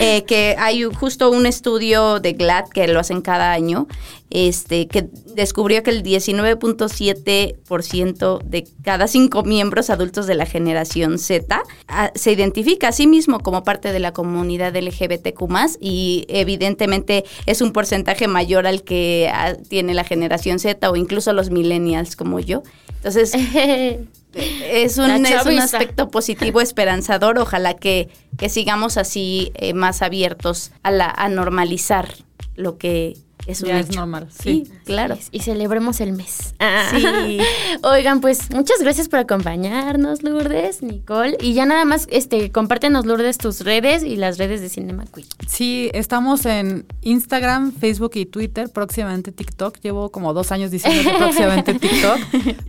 eh, 0.00 0.24
que 0.24 0.56
hay 0.58 0.84
justo 0.84 1.30
un 1.30 1.46
estudio 1.46 2.20
de 2.20 2.34
GLAD 2.34 2.68
que 2.68 2.86
lo 2.88 3.00
hacen 3.00 3.20
cada 3.20 3.52
año, 3.52 3.86
este, 4.30 4.86
que 4.86 5.08
descubrió 5.34 5.82
que 5.82 5.90
el 5.90 6.02
19.7% 6.02 8.42
de 8.42 8.66
cada 8.84 9.08
cinco 9.08 9.42
miembros 9.42 9.90
adultos 9.90 10.26
de 10.26 10.36
la 10.36 10.46
generación 10.46 11.18
Z 11.18 11.62
a, 11.88 12.12
se 12.14 12.32
identifica 12.32 12.88
a 12.88 12.92
sí 12.92 13.06
mismo 13.06 13.40
como 13.40 13.64
parte 13.64 13.92
de 13.92 13.98
la 13.98 14.12
comunidad 14.12 14.74
LGBTQ 14.76 15.40
y 15.80 16.24
evidentemente 16.28 17.24
es 17.46 17.60
un 17.60 17.72
porcentaje 17.72 18.28
mayor 18.28 18.66
al 18.66 18.82
que 18.82 19.30
a, 19.32 19.54
tiene 19.54 19.94
la 19.94 20.04
generación 20.04 20.60
Z 20.60 20.90
o 20.90 20.96
incluso 20.96 21.32
los 21.32 21.50
millennials 21.50 22.14
como 22.14 22.38
yo. 22.38 22.62
Entonces, 22.96 23.32
es 24.34 24.98
un, 24.98 25.26
es 25.26 25.46
un 25.46 25.58
aspecto 25.58 26.10
positivo, 26.10 26.60
esperanzador. 26.60 27.38
Ojalá 27.38 27.74
que, 27.74 28.08
que 28.38 28.48
sigamos 28.48 28.96
así 28.96 29.52
eh, 29.54 29.74
más 29.74 30.02
abiertos 30.02 30.72
a, 30.82 30.90
la, 30.90 31.10
a 31.10 31.28
normalizar 31.28 32.14
lo 32.56 32.78
que 32.78 33.16
es 33.50 33.62
un 33.62 33.68
ya 33.68 33.78
hecho. 33.78 33.90
es 33.90 33.96
normal, 33.96 34.28
sí. 34.30 34.64
sí 34.66 34.72
claro. 34.84 35.18
Y 35.30 35.40
celebremos 35.40 36.00
el 36.00 36.12
mes. 36.12 36.54
Sí. 36.90 37.38
Oigan, 37.82 38.20
pues 38.20 38.50
muchas 38.50 38.80
gracias 38.80 39.08
por 39.08 39.18
acompañarnos, 39.20 40.22
Lourdes, 40.22 40.82
Nicole. 40.82 41.36
Y 41.40 41.54
ya 41.54 41.66
nada 41.66 41.84
más, 41.84 42.06
este, 42.10 42.50
compártenos, 42.50 43.06
Lourdes, 43.06 43.38
tus 43.38 43.60
redes 43.60 44.02
y 44.02 44.16
las 44.16 44.38
redes 44.38 44.60
de 44.60 44.68
Cinema 44.68 45.04
Queen. 45.12 45.26
Sí, 45.46 45.90
estamos 45.94 46.46
en 46.46 46.86
Instagram, 47.02 47.72
Facebook 47.72 48.12
y 48.14 48.26
Twitter, 48.26 48.70
próximamente 48.70 49.32
TikTok. 49.32 49.78
Llevo 49.80 50.10
como 50.10 50.32
dos 50.34 50.52
años 50.52 50.70
diciendo 50.70 51.02
que 51.02 51.16
próximamente 51.16 51.74
TikTok, 51.78 52.18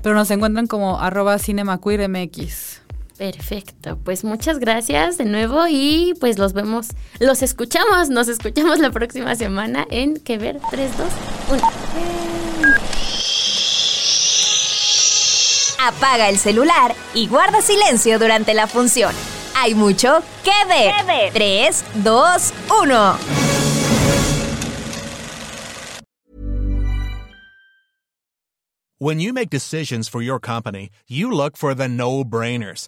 pero 0.02 0.16
nos 0.16 0.30
encuentran 0.32 0.68
como 0.68 1.00
arroba 1.00 1.38
cinemaqueermx. 1.40 2.81
Perfecto, 3.22 4.00
pues 4.04 4.24
muchas 4.24 4.58
gracias 4.58 5.20
de 5.20 5.26
nuevo 5.26 5.68
y 5.70 6.16
pues 6.20 6.40
los 6.40 6.54
vemos, 6.54 6.88
los 7.20 7.44
escuchamos, 7.44 8.10
nos 8.10 8.28
escuchamos 8.28 8.80
la 8.80 8.90
próxima 8.90 9.36
semana 9.36 9.86
en 9.92 10.16
Que 10.16 10.40
Ver 10.40 10.60
3, 10.72 10.92
2, 10.98 11.08
1. 11.52 11.62
Apaga 15.88 16.30
el 16.30 16.40
celular 16.40 16.96
y 17.14 17.28
guarda 17.28 17.62
silencio 17.62 18.18
durante 18.18 18.56
la 18.56 18.66
función. 18.66 19.14
Hay 19.56 19.76
mucho 19.76 20.24
que 20.44 20.68
ver. 20.68 21.32
3, 21.32 21.86
2, 22.04 22.54
1. 22.82 23.18
When 28.98 29.20
you 29.20 29.32
make 29.32 29.52
decisions 29.52 30.10
for 30.10 30.24
your 30.24 30.40
company, 30.40 30.90
you 31.08 31.32
look 31.32 31.56
for 31.56 31.76
the 31.76 31.88
no-brainers. 31.88 32.88